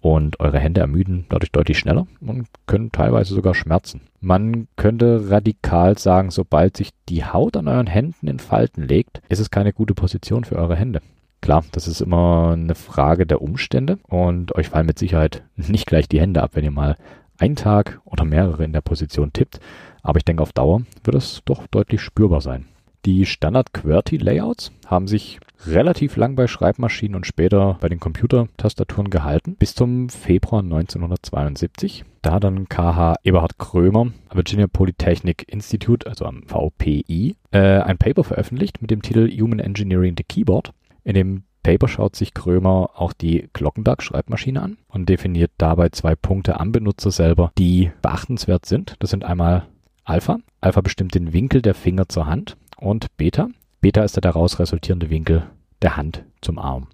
und 0.00 0.40
eure 0.40 0.58
Hände 0.58 0.80
ermüden 0.80 1.26
dadurch 1.28 1.50
deutlich 1.52 1.78
schneller 1.78 2.06
und 2.20 2.46
können 2.66 2.92
teilweise 2.92 3.34
sogar 3.34 3.54
schmerzen. 3.54 4.02
Man 4.20 4.68
könnte 4.76 5.30
radikal 5.30 5.98
sagen, 5.98 6.30
sobald 6.30 6.76
sich 6.76 6.90
die 7.08 7.24
Haut 7.24 7.56
an 7.56 7.68
euren 7.68 7.86
Händen 7.86 8.28
in 8.28 8.38
Falten 8.38 8.82
legt, 8.82 9.20
ist 9.28 9.40
es 9.40 9.50
keine 9.50 9.72
gute 9.72 9.94
Position 9.94 10.44
für 10.44 10.56
eure 10.56 10.76
Hände. 10.76 11.00
Klar, 11.40 11.64
das 11.72 11.86
ist 11.86 12.00
immer 12.00 12.50
eine 12.52 12.74
Frage 12.74 13.26
der 13.26 13.42
Umstände 13.42 13.98
und 14.08 14.54
euch 14.56 14.68
fallen 14.68 14.86
mit 14.86 14.98
Sicherheit 14.98 15.44
nicht 15.56 15.86
gleich 15.86 16.08
die 16.08 16.20
Hände 16.20 16.42
ab, 16.42 16.50
wenn 16.54 16.64
ihr 16.64 16.70
mal 16.70 16.96
einen 17.38 17.56
Tag 17.56 18.00
oder 18.04 18.24
mehrere 18.24 18.64
in 18.64 18.72
der 18.72 18.80
Position 18.80 19.32
tippt, 19.32 19.60
aber 20.02 20.18
ich 20.18 20.24
denke 20.24 20.42
auf 20.42 20.52
Dauer 20.52 20.82
wird 21.04 21.16
es 21.16 21.42
doch 21.44 21.66
deutlich 21.68 22.00
spürbar 22.00 22.40
sein. 22.40 22.66
Die 23.06 23.26
Standard-QWERTY-Layouts 23.26 24.72
haben 24.86 25.06
sich 25.06 25.38
relativ 25.66 26.16
lang 26.16 26.34
bei 26.34 26.46
Schreibmaschinen 26.46 27.14
und 27.14 27.26
später 27.26 27.78
bei 27.80 27.88
den 27.88 28.00
Computertastaturen 28.00 29.10
gehalten, 29.10 29.56
bis 29.56 29.74
zum 29.74 30.08
Februar 30.08 30.62
1972. 30.62 32.04
Da 32.22 32.32
hat 32.32 32.44
dann 32.44 32.68
KH 32.68 33.16
Eberhard 33.22 33.58
Krömer 33.58 34.12
Virginia 34.32 34.66
Polytechnic 34.66 35.44
Institute, 35.48 36.06
also 36.06 36.24
am 36.24 36.42
VPI, 36.46 37.36
äh, 37.52 37.58
ein 37.58 37.98
Paper 37.98 38.24
veröffentlicht 38.24 38.82
mit 38.82 38.90
dem 38.90 39.02
Titel 39.02 39.30
Human 39.40 39.60
Engineering 39.60 40.14
the 40.16 40.24
Keyboard. 40.24 40.72
In 41.04 41.14
dem 41.14 41.44
Paper 41.62 41.88
schaut 41.88 42.16
sich 42.16 42.34
Krömer 42.34 42.90
auch 42.94 43.12
die 43.12 43.48
Glockenberg-Schreibmaschine 43.52 44.60
an 44.60 44.78
und 44.88 45.08
definiert 45.08 45.52
dabei 45.58 45.90
zwei 45.90 46.14
Punkte 46.14 46.58
am 46.58 46.72
Benutzer 46.72 47.10
selber, 47.10 47.52
die 47.58 47.90
beachtenswert 48.02 48.66
sind. 48.66 48.96
Das 48.98 49.10
sind 49.10 49.24
einmal 49.24 49.66
Alpha. 50.04 50.38
Alpha 50.60 50.80
bestimmt 50.80 51.14
den 51.14 51.32
Winkel 51.32 51.62
der 51.62 51.74
Finger 51.74 52.08
zur 52.08 52.26
Hand 52.26 52.56
und 52.80 53.16
Beta. 53.16 53.48
Beta 53.80 54.02
ist 54.02 54.16
der 54.16 54.22
daraus 54.22 54.58
resultierende 54.58 55.10
Winkel 55.10 55.44
der 55.82 55.96
Hand 55.96 56.24
zum 56.40 56.58
Arm. 56.58 56.88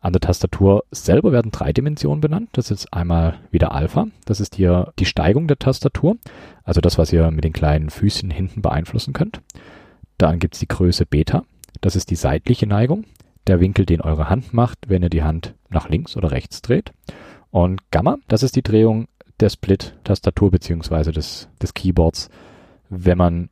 An 0.00 0.12
der 0.12 0.20
Tastatur 0.20 0.84
selber 0.90 1.32
werden 1.32 1.50
drei 1.50 1.72
Dimensionen 1.72 2.20
benannt. 2.20 2.50
Das 2.52 2.70
ist 2.70 2.92
einmal 2.92 3.38
wieder 3.50 3.72
Alpha. 3.72 4.06
Das 4.24 4.40
ist 4.40 4.54
hier 4.54 4.92
die 4.98 5.04
Steigung 5.04 5.48
der 5.48 5.58
Tastatur, 5.58 6.16
also 6.62 6.80
das, 6.80 6.98
was 6.98 7.12
ihr 7.12 7.30
mit 7.30 7.44
den 7.44 7.52
kleinen 7.52 7.90
Füßchen 7.90 8.30
hinten 8.30 8.62
beeinflussen 8.62 9.12
könnt. 9.12 9.40
Dann 10.18 10.38
gibt 10.38 10.54
es 10.54 10.60
die 10.60 10.68
Größe 10.68 11.06
Beta. 11.06 11.42
Das 11.80 11.96
ist 11.96 12.10
die 12.10 12.16
seitliche 12.16 12.66
Neigung, 12.66 13.04
der 13.46 13.60
Winkel, 13.60 13.86
den 13.86 14.00
eure 14.00 14.30
Hand 14.30 14.54
macht, 14.54 14.78
wenn 14.88 15.02
ihr 15.02 15.10
die 15.10 15.24
Hand 15.24 15.54
nach 15.68 15.88
links 15.88 16.16
oder 16.16 16.30
rechts 16.30 16.62
dreht. 16.62 16.92
Und 17.50 17.90
Gamma, 17.90 18.18
das 18.28 18.42
ist 18.42 18.56
die 18.56 18.62
Drehung 18.62 19.08
der 19.40 19.50
Split-Tastatur 19.50 20.50
beziehungsweise 20.50 21.12
des, 21.12 21.48
des 21.60 21.74
Keyboards, 21.74 22.30
wenn 22.88 23.18
man 23.18 23.50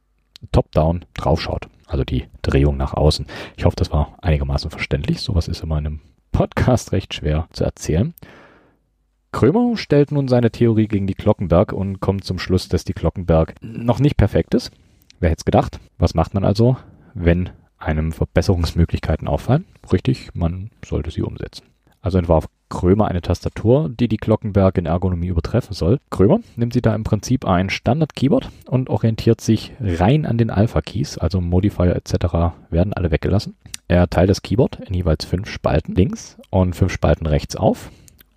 top-down 0.53 1.05
draufschaut. 1.15 1.69
Also 1.87 2.05
die 2.05 2.27
Drehung 2.43 2.77
nach 2.77 2.95
außen. 2.95 3.27
Ich 3.57 3.65
hoffe, 3.65 3.77
das 3.77 3.93
war 3.93 4.17
einigermaßen 4.23 4.71
verständlich. 4.71 5.21
Sowas 5.21 5.49
ist 5.49 5.63
in 5.63 5.73
einem 5.73 6.01
Podcast 6.33 6.93
recht 6.93 7.15
schwer 7.15 7.49
zu 7.53 7.65
erzählen. 7.65 8.15
Krömer 9.33 9.77
stellt 9.77 10.13
nun 10.13 10.29
seine 10.29 10.51
Theorie 10.51 10.87
gegen 10.87 11.07
die 11.07 11.15
Glockenberg 11.15 11.73
und 11.73 12.01
kommt 12.01 12.25
zum 12.25 12.39
Schluss, 12.39 12.69
dass 12.69 12.85
die 12.85 12.95
Glockenberg 12.95 13.55
noch 13.63 13.99
nicht 13.99 14.17
perfekt 14.17 14.55
ist. 14.55 14.71
Wer 15.19 15.31
hätte 15.31 15.41
es 15.41 15.45
gedacht? 15.45 15.81
Was 15.99 16.15
macht 16.15 16.35
man 16.35 16.45
also, 16.45 16.77
wenn 17.15 17.51
einem 17.79 18.13
Verbesserungsmöglichkeiten 18.13 19.29
auffallen? 19.29 19.65
Richtig, 19.93 20.35
man 20.35 20.71
sollte 20.85 21.11
sie 21.11 21.23
umsetzen. 21.23 21.65
Also 22.01 22.19
entwarf 22.19 22.47
Krömer 22.69 23.09
eine 23.09 23.23
Tastatur, 23.23 23.89
die 23.89 24.09
die 24.09 24.17
Glockenberg 24.17 24.79
in 24.79 24.87
Ergonomie 24.87 25.29
übertreffen 25.29 25.75
soll. 25.75 25.99
Krömer 26.11 26.41
nimmt 26.57 26.73
sie 26.73 26.83
da 26.83 26.95
im 26.95 27.05
Prinzip 27.05 27.45
ein 27.47 27.71
Standard-Keyboard 27.71 28.49
und 28.67 28.89
orientiert 28.91 29.41
sich 29.41 29.73
rein 29.81 30.27
an 30.27 30.39
den 30.39 30.51
Alpha-Keys, 30.51 31.19
also 31.19 31.41
Modifier 31.41 31.95
etc. 31.95 32.15
werden 32.71 32.93
alle 32.93 33.11
weggelassen. 33.11 33.57
Er 33.87 34.09
teilt 34.09 34.31
das 34.31 34.43
Keyboard 34.43 34.81
in 34.87 34.95
jeweils 34.95 35.25
fünf 35.25 35.49
Spalten 35.49 35.95
links 35.95 36.37
und 36.51 36.75
fünf 36.75 36.93
Spalten 36.93 37.27
rechts 37.27 37.55
auf 37.55 37.91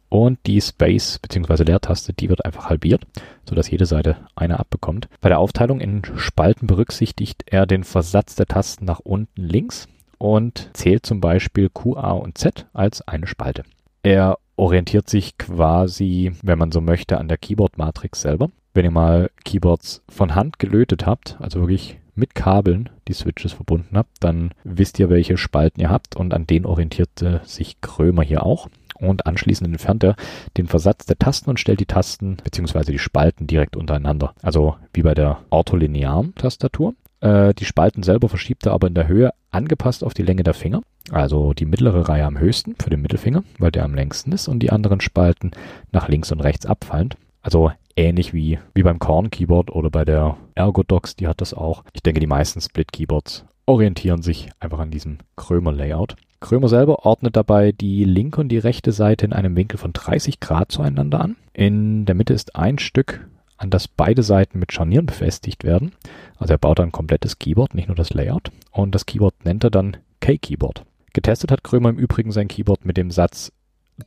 Und 0.09 0.39
die 0.45 0.61
Space- 0.61 1.19
bzw. 1.19 1.63
Leertaste, 1.63 2.13
die 2.13 2.29
wird 2.29 2.45
einfach 2.45 2.69
halbiert, 2.69 3.03
sodass 3.47 3.69
jede 3.69 3.85
Seite 3.85 4.17
eine 4.35 4.59
abbekommt. 4.59 5.09
Bei 5.19 5.29
der 5.29 5.39
Aufteilung 5.39 5.79
in 5.81 6.01
Spalten 6.15 6.67
berücksichtigt 6.67 7.43
er 7.47 7.65
den 7.65 7.83
Versatz 7.83 8.35
der 8.35 8.45
Tasten 8.45 8.85
nach 8.85 8.99
unten 8.99 9.41
links 9.41 9.87
und 10.17 10.69
zählt 10.73 11.05
zum 11.05 11.21
Beispiel 11.21 11.69
Q, 11.69 11.95
A 11.95 12.11
und 12.11 12.37
Z 12.37 12.65
als 12.73 13.07
eine 13.07 13.27
Spalte. 13.27 13.63
Er 14.03 14.37
orientiert 14.55 15.09
sich 15.09 15.37
quasi, 15.37 16.33
wenn 16.41 16.57
man 16.57 16.71
so 16.71 16.81
möchte, 16.81 17.17
an 17.17 17.27
der 17.27 17.37
Keyboard-Matrix 17.37 18.21
selber. 18.21 18.49
Wenn 18.73 18.85
ihr 18.85 18.91
mal 18.91 19.31
Keyboards 19.43 20.03
von 20.09 20.35
Hand 20.35 20.59
gelötet 20.59 21.05
habt, 21.05 21.37
also 21.39 21.59
wirklich 21.61 21.99
mit 22.17 22.35
Kabeln 22.35 22.89
die 23.07 23.13
Switches 23.13 23.53
verbunden 23.53 23.95
habt, 23.95 24.23
dann 24.23 24.51
wisst 24.63 24.99
ihr, 24.99 25.09
welche 25.09 25.37
Spalten 25.37 25.81
ihr 25.81 25.89
habt 25.89 26.15
und 26.15 26.33
an 26.33 26.47
denen 26.47 26.65
orientierte 26.65 27.41
sich 27.45 27.79
Krömer 27.79 28.23
hier 28.23 28.43
auch. 28.43 28.67
Und 28.99 29.27
anschließend 29.27 29.69
entfernt 29.69 30.03
er 30.03 30.15
den 30.57 30.65
Versatz 30.65 31.05
der 31.05 31.19
Tasten 31.19 31.51
und 31.51 31.59
stellt 31.59 31.79
die 31.79 31.85
Tasten 31.85 32.37
bzw. 32.43 32.91
die 32.91 32.99
Spalten 32.99 33.45
direkt 33.45 33.75
untereinander. 33.75 34.33
Also 34.41 34.75
wie 34.93 35.03
bei 35.03 35.13
der 35.13 35.39
ortholinearen 35.51 36.33
Tastatur. 36.33 36.95
Äh, 37.19 37.53
die 37.53 37.65
Spalten 37.65 38.03
selber 38.03 38.29
verschiebt 38.29 38.65
er 38.65 38.73
aber 38.73 38.87
in 38.87 38.93
der 38.93 39.07
Höhe 39.07 39.31
angepasst 39.51 40.03
auf 40.03 40.13
die 40.13 40.23
Länge 40.23 40.43
der 40.43 40.53
Finger. 40.53 40.81
Also 41.11 41.53
die 41.53 41.65
mittlere 41.65 42.07
Reihe 42.07 42.25
am 42.25 42.37
höchsten 42.37 42.75
für 42.81 42.89
den 42.89 43.01
Mittelfinger, 43.01 43.43
weil 43.59 43.71
der 43.71 43.85
am 43.85 43.95
längsten 43.95 44.31
ist 44.31 44.47
und 44.47 44.59
die 44.59 44.71
anderen 44.71 44.99
Spalten 44.99 45.51
nach 45.91 46.09
links 46.09 46.31
und 46.31 46.41
rechts 46.41 46.65
abfallend. 46.65 47.15
Also 47.41 47.71
ähnlich 47.95 48.33
wie, 48.33 48.59
wie 48.73 48.83
beim 48.83 48.99
Korn 48.99 49.29
Keyboard 49.29 49.71
oder 49.71 49.89
bei 49.89 50.03
der 50.03 50.37
Ergodox, 50.55 51.15
die 51.15 51.27
hat 51.27 51.41
das 51.41 51.53
auch. 51.53 51.83
Ich 51.93 52.03
denke, 52.03 52.19
die 52.19 52.27
meisten 52.27 52.59
Split 52.59 52.91
Keyboards 52.91 53.45
orientieren 53.65 54.21
sich 54.21 54.49
einfach 54.59 54.79
an 54.79 54.91
diesem 54.91 55.19
Krömer 55.35 55.71
Layout. 55.71 56.15
Krömer 56.39 56.67
selber 56.67 57.05
ordnet 57.05 57.35
dabei 57.35 57.71
die 57.71 58.03
linke 58.03 58.41
und 58.41 58.49
die 58.49 58.59
rechte 58.59 58.91
Seite 58.91 59.25
in 59.25 59.33
einem 59.33 59.55
Winkel 59.55 59.77
von 59.77 59.93
30 59.93 60.39
Grad 60.39 60.71
zueinander 60.71 61.21
an. 61.21 61.35
In 61.53 62.05
der 62.05 62.15
Mitte 62.15 62.33
ist 62.33 62.55
ein 62.55 62.79
Stück, 62.79 63.27
an 63.57 63.69
das 63.69 63.87
beide 63.87 64.23
Seiten 64.23 64.59
mit 64.59 64.71
Scharnieren 64.71 65.05
befestigt 65.05 65.63
werden. 65.63 65.91
Also 66.37 66.53
er 66.53 66.59
baut 66.59 66.79
ein 66.79 66.91
komplettes 66.91 67.39
Keyboard, 67.39 67.73
nicht 67.73 67.87
nur 67.87 67.95
das 67.95 68.13
Layout. 68.13 68.51
Und 68.71 68.93
das 68.93 69.05
Keyboard 69.05 69.45
nennt 69.45 69.63
er 69.63 69.71
dann 69.71 69.97
K-Keyboard. 70.21 70.85
Getestet 71.13 71.51
hat 71.51 71.63
Krömer 71.63 71.89
im 71.89 71.97
Übrigen 71.97 72.31
sein 72.31 72.47
Keyboard 72.47 72.85
mit 72.85 72.97
dem 72.97 73.11
Satz, 73.11 73.51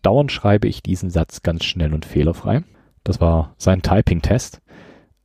dauernd 0.03 0.31
schreibe 0.31 0.69
ich 0.69 0.83
diesen 0.83 1.11
Satz 1.11 1.43
ganz 1.43 1.65
schnell 1.65 1.93
und 1.93 2.05
fehlerfrei. 2.05 2.63
Das 3.05 3.21
war 3.21 3.55
sein 3.59 3.83
Typing-Test. 3.83 4.61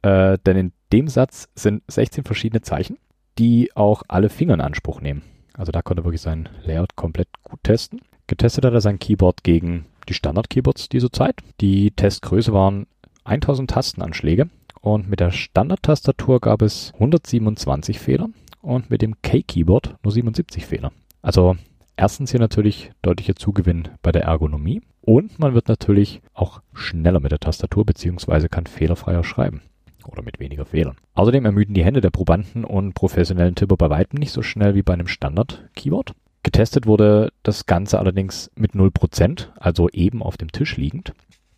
Äh, 0.01 0.37
denn 0.45 0.57
in 0.57 0.71
dem 0.91 1.07
Satz 1.07 1.49
sind 1.55 1.83
16 1.87 2.23
verschiedene 2.23 2.61
Zeichen, 2.61 2.97
die 3.37 3.75
auch 3.75 4.03
alle 4.07 4.29
Finger 4.29 4.55
in 4.55 4.61
Anspruch 4.61 5.01
nehmen. 5.01 5.23
Also 5.53 5.71
da 5.71 5.81
konnte 5.81 6.01
er 6.01 6.05
wirklich 6.05 6.21
sein 6.21 6.49
Layout 6.63 6.95
komplett 6.95 7.27
gut 7.43 7.59
testen. 7.63 8.01
Getestet 8.27 8.65
hat 8.65 8.73
er 8.73 8.81
sein 8.81 8.99
Keyboard 8.99 9.43
gegen 9.43 9.85
die 10.09 10.13
Standard-Keyboards 10.13 10.89
dieser 10.89 11.11
Zeit. 11.11 11.35
Die 11.61 11.91
Testgröße 11.91 12.53
waren 12.53 12.87
1000 13.25 13.69
Tastenanschläge 13.69 14.49
und 14.81 15.09
mit 15.09 15.19
der 15.19 15.31
Standard-Tastatur 15.31 16.39
gab 16.39 16.61
es 16.61 16.91
127 16.93 17.99
Fehler 17.99 18.29
und 18.61 18.89
mit 18.89 19.01
dem 19.01 19.21
K-Keyboard 19.21 19.95
nur 20.03 20.11
77 20.11 20.65
Fehler. 20.65 20.91
Also 21.21 21.55
erstens 21.97 22.31
hier 22.31 22.39
natürlich 22.39 22.91
deutlicher 23.01 23.35
Zugewinn 23.35 23.89
bei 24.01 24.11
der 24.11 24.23
Ergonomie 24.23 24.81
und 25.01 25.39
man 25.39 25.53
wird 25.53 25.67
natürlich 25.67 26.21
auch 26.33 26.61
schneller 26.73 27.19
mit 27.19 27.31
der 27.31 27.39
Tastatur 27.39 27.85
beziehungsweise 27.85 28.47
kann 28.47 28.67
fehlerfreier 28.67 29.23
schreiben. 29.23 29.61
Oder 30.05 30.21
mit 30.21 30.39
weniger 30.39 30.65
Fehlern. 30.65 30.97
Außerdem 31.15 31.45
ermüden 31.45 31.73
die 31.73 31.83
Hände 31.83 31.99
der 31.99 32.11
Probanden 32.11 32.63
und 32.63 32.93
professionellen 32.93 33.55
Tipper 33.55 33.75
bei 33.75 33.89
weitem 33.89 34.19
nicht 34.19 34.31
so 34.31 34.43
schnell 34.43 34.75
wie 34.75 34.83
bei 34.83 34.93
einem 34.93 35.07
Standard-Keyboard. 35.07 36.13
Getestet 36.43 36.85
wurde 36.85 37.31
das 37.41 37.65
Ganze 37.65 37.97
allerdings 37.97 38.51
mit 38.55 38.73
0%, 38.73 39.47
also 39.55 39.89
eben 39.89 40.21
auf 40.21 40.37
dem 40.37 40.51
Tisch 40.51 40.77
liegend. 40.77 41.13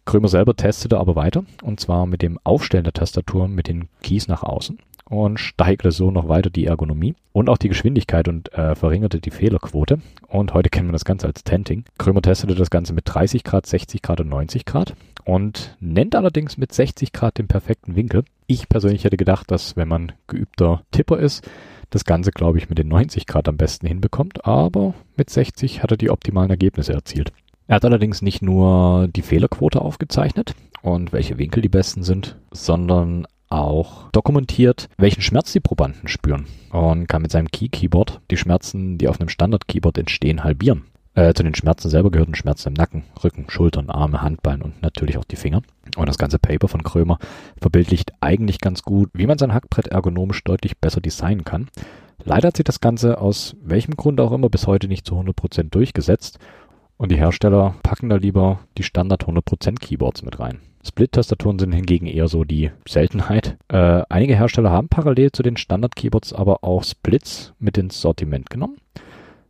Krömer 0.07 0.29
selber 0.29 0.55
testete 0.55 0.97
aber 0.99 1.17
weiter, 1.17 1.43
und 1.61 1.81
zwar 1.81 2.05
mit 2.05 2.21
dem 2.21 2.39
Aufstellen 2.45 2.85
der 2.85 2.93
Tastatur 2.93 3.49
mit 3.49 3.67
den 3.67 3.89
Keys 4.01 4.29
nach 4.29 4.41
außen 4.41 4.79
und 5.09 5.37
steigerte 5.37 5.91
so 5.91 6.11
noch 6.11 6.29
weiter 6.29 6.49
die 6.49 6.65
Ergonomie 6.65 7.13
und 7.33 7.49
auch 7.49 7.57
die 7.57 7.67
Geschwindigkeit 7.67 8.29
und 8.29 8.53
äh, 8.53 8.73
verringerte 8.73 9.19
die 9.19 9.31
Fehlerquote. 9.31 9.99
Und 10.29 10.53
heute 10.53 10.69
kennen 10.69 10.87
wir 10.87 10.93
das 10.93 11.03
Ganze 11.03 11.27
als 11.27 11.43
Tenting. 11.43 11.83
Krömer 11.97 12.21
testete 12.21 12.55
das 12.55 12.69
Ganze 12.69 12.93
mit 12.93 13.03
30 13.05 13.43
Grad, 13.43 13.65
60 13.65 14.01
Grad 14.01 14.21
und 14.21 14.29
90 14.29 14.63
Grad 14.63 14.95
und 15.25 15.75
nennt 15.81 16.15
allerdings 16.15 16.57
mit 16.57 16.71
60 16.71 17.11
Grad 17.11 17.37
den 17.37 17.49
perfekten 17.49 17.97
Winkel. 17.97 18.23
Ich 18.47 18.69
persönlich 18.69 19.03
hätte 19.03 19.17
gedacht, 19.17 19.51
dass 19.51 19.75
wenn 19.75 19.89
man 19.89 20.13
geübter 20.27 20.83
Tipper 20.91 21.19
ist, 21.19 21.45
das 21.89 22.05
Ganze, 22.05 22.31
glaube 22.31 22.59
ich, 22.59 22.69
mit 22.69 22.77
den 22.77 22.87
90 22.87 23.27
Grad 23.27 23.49
am 23.49 23.57
besten 23.57 23.87
hinbekommt, 23.87 24.45
aber 24.45 24.93
mit 25.17 25.29
60 25.29 25.83
hat 25.83 25.91
er 25.91 25.97
die 25.97 26.09
optimalen 26.09 26.49
Ergebnisse 26.49 26.93
erzielt. 26.93 27.33
Er 27.67 27.75
hat 27.75 27.85
allerdings 27.85 28.21
nicht 28.21 28.41
nur 28.41 29.09
die 29.09 29.21
Fehlerquote 29.21 29.81
aufgezeichnet 29.81 30.55
und 30.81 31.11
welche 31.11 31.37
Winkel 31.37 31.61
die 31.61 31.69
besten 31.69 32.03
sind, 32.03 32.37
sondern 32.51 33.27
auch 33.49 34.09
dokumentiert, 34.11 34.89
welchen 34.97 35.21
Schmerz 35.21 35.51
die 35.51 35.59
Probanden 35.59 36.07
spüren 36.07 36.47
und 36.71 37.07
kann 37.07 37.21
mit 37.21 37.31
seinem 37.31 37.49
Key-Keyboard 37.49 38.21
die 38.31 38.37
Schmerzen, 38.37 38.97
die 38.97 39.07
auf 39.07 39.19
einem 39.19 39.29
Standard-Keyboard 39.29 39.97
entstehen, 39.97 40.43
halbieren. 40.43 40.85
Äh, 41.13 41.33
zu 41.33 41.43
den 41.43 41.55
Schmerzen 41.55 41.89
selber 41.89 42.11
gehören 42.11 42.35
Schmerzen 42.35 42.69
im 42.69 42.73
Nacken, 42.75 43.03
Rücken, 43.23 43.45
Schultern, 43.49 43.89
Arme, 43.89 44.21
Handballen 44.21 44.61
und 44.61 44.81
natürlich 44.81 45.17
auch 45.17 45.23
die 45.23 45.35
Finger. 45.35 45.61
Und 45.97 46.07
das 46.07 46.17
ganze 46.17 46.39
Paper 46.39 46.67
von 46.67 46.83
Krömer 46.83 47.17
verbildlicht 47.59 48.11
eigentlich 48.21 48.59
ganz 48.59 48.83
gut, 48.83 49.09
wie 49.13 49.25
man 49.27 49.37
sein 49.37 49.53
Hackbrett 49.53 49.87
ergonomisch 49.87 50.43
deutlich 50.43 50.77
besser 50.77 51.01
designen 51.01 51.43
kann. 51.43 51.69
Leider 52.23 52.49
hat 52.49 52.57
sich 52.57 52.65
das 52.65 52.81
Ganze 52.81 53.19
aus 53.19 53.55
welchem 53.63 53.95
Grund 53.95 54.21
auch 54.21 54.31
immer 54.31 54.49
bis 54.49 54.67
heute 54.67 54.87
nicht 54.87 55.05
zu 55.05 55.15
100% 55.15 55.69
durchgesetzt 55.69 56.39
und 56.97 57.11
die 57.11 57.17
Hersteller 57.17 57.75
packen 57.83 58.09
da 58.09 58.17
lieber 58.17 58.59
die 58.77 58.83
Standard 58.83 59.25
100% 59.25 59.79
Keyboards 59.79 60.23
mit 60.23 60.39
rein. 60.39 60.59
Split-Tastaturen 60.85 61.59
sind 61.59 61.73
hingegen 61.73 62.07
eher 62.07 62.27
so 62.27 62.43
die 62.43 62.71
Seltenheit. 62.87 63.57
Äh, 63.67 64.03
einige 64.09 64.35
Hersteller 64.35 64.71
haben 64.71 64.87
parallel 64.87 65.31
zu 65.31 65.43
den 65.43 65.57
Standard-Keyboards 65.57 66.33
aber 66.33 66.63
auch 66.63 66.83
Splits 66.83 67.53
mit 67.59 67.77
ins 67.77 67.99
Sortiment 67.99 68.49
genommen. 68.49 68.77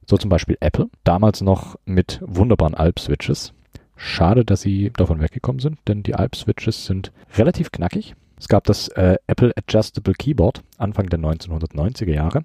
So 0.05 0.17
zum 0.17 0.29
Beispiel 0.29 0.57
Apple, 0.61 0.89
damals 1.03 1.41
noch 1.41 1.75
mit 1.85 2.19
wunderbaren 2.25 2.73
Alp-Switches. 2.73 3.53
Schade, 3.95 4.45
dass 4.45 4.61
sie 4.61 4.91
davon 4.95 5.21
weggekommen 5.21 5.59
sind, 5.59 5.79
denn 5.87 6.03
die 6.03 6.15
Alp-Switches 6.15 6.85
sind 6.85 7.11
relativ 7.35 7.71
knackig. 7.71 8.15
Es 8.39 8.47
gab 8.47 8.63
das 8.65 8.87
äh, 8.89 9.17
Apple 9.27 9.51
Adjustable 9.55 10.13
Keyboard 10.13 10.61
Anfang 10.77 11.07
der 11.07 11.19
1990er 11.19 12.13
Jahre. 12.13 12.43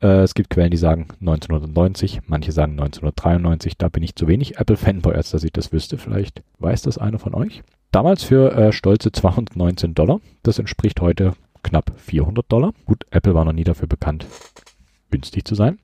Äh, 0.00 0.22
es 0.22 0.34
gibt 0.34 0.50
Quellen, 0.50 0.70
die 0.70 0.76
sagen 0.76 1.08
1990, 1.20 2.20
manche 2.26 2.52
sagen 2.52 2.72
1993. 2.72 3.76
Da 3.76 3.88
bin 3.88 4.02
ich 4.02 4.14
zu 4.14 4.28
wenig 4.28 4.58
Apple-Fanboy, 4.58 5.14
als 5.14 5.30
dass 5.30 5.44
ich 5.44 5.52
das 5.52 5.72
wüsste. 5.72 5.98
Vielleicht 5.98 6.42
weiß 6.58 6.82
das 6.82 6.98
einer 6.98 7.18
von 7.18 7.34
euch. 7.34 7.62
Damals 7.90 8.22
für 8.22 8.52
äh, 8.52 8.72
stolze 8.72 9.12
219 9.12 9.94
Dollar. 9.94 10.20
Das 10.42 10.58
entspricht 10.58 11.00
heute 11.00 11.32
knapp 11.62 11.92
400 11.96 12.50
Dollar. 12.50 12.72
Gut, 12.84 13.06
Apple 13.10 13.34
war 13.34 13.44
noch 13.44 13.52
nie 13.52 13.64
dafür 13.64 13.88
bekannt, 13.88 14.26
günstig 15.10 15.46
zu 15.46 15.54
sein. 15.54 15.78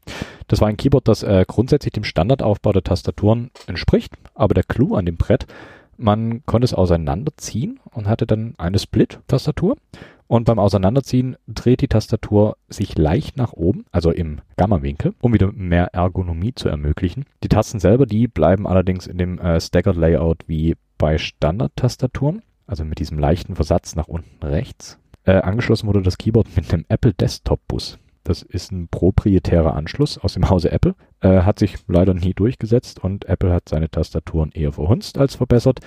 Das 0.48 0.60
war 0.60 0.68
ein 0.68 0.76
Keyboard, 0.76 1.08
das 1.08 1.22
äh, 1.22 1.44
grundsätzlich 1.46 1.92
dem 1.92 2.04
Standardaufbau 2.04 2.72
der 2.72 2.84
Tastaturen 2.84 3.50
entspricht, 3.66 4.12
aber 4.34 4.54
der 4.54 4.64
Clou 4.64 4.94
an 4.94 5.06
dem 5.06 5.16
Brett, 5.16 5.46
man 5.96 6.44
konnte 6.44 6.64
es 6.64 6.74
auseinanderziehen 6.74 7.80
und 7.92 8.08
hatte 8.08 8.26
dann 8.26 8.54
eine 8.58 8.78
Split-Tastatur. 8.78 9.76
Und 10.26 10.44
beim 10.44 10.58
Auseinanderziehen 10.58 11.36
dreht 11.46 11.80
die 11.80 11.88
Tastatur 11.88 12.56
sich 12.68 12.96
leicht 12.96 13.36
nach 13.36 13.52
oben, 13.52 13.84
also 13.92 14.10
im 14.10 14.40
Gamma-Winkel, 14.56 15.14
um 15.20 15.34
wieder 15.34 15.52
mehr 15.52 15.92
Ergonomie 15.92 16.54
zu 16.54 16.68
ermöglichen. 16.68 17.26
Die 17.42 17.48
Tasten 17.48 17.78
selber, 17.78 18.06
die 18.06 18.26
bleiben 18.26 18.66
allerdings 18.66 19.06
in 19.06 19.18
dem 19.18 19.38
äh, 19.38 19.60
Staggered 19.60 19.96
Layout 19.96 20.44
wie 20.46 20.76
bei 20.98 21.18
Standard-Tastaturen, 21.18 22.42
also 22.66 22.84
mit 22.84 22.98
diesem 22.98 23.18
leichten 23.18 23.54
Versatz 23.54 23.96
nach 23.96 24.08
unten 24.08 24.44
rechts. 24.44 24.98
Äh, 25.24 25.42
angeschlossen 25.42 25.86
wurde 25.86 26.02
das 26.02 26.18
Keyboard 26.18 26.48
mit 26.56 26.72
einem 26.72 26.84
Apple 26.88 27.12
Desktop-Bus. 27.12 27.98
Das 28.24 28.40
ist 28.40 28.72
ein 28.72 28.88
proprietärer 28.88 29.74
Anschluss 29.74 30.16
aus 30.16 30.32
dem 30.32 30.48
Hause 30.48 30.72
Apple. 30.72 30.94
Äh, 31.20 31.42
hat 31.42 31.58
sich 31.58 31.76
leider 31.88 32.14
nie 32.14 32.32
durchgesetzt 32.32 33.04
und 33.04 33.26
Apple 33.26 33.52
hat 33.52 33.68
seine 33.68 33.90
Tastaturen 33.90 34.50
eher 34.52 34.72
verhunzt 34.72 35.18
als 35.18 35.34
verbessert. 35.34 35.80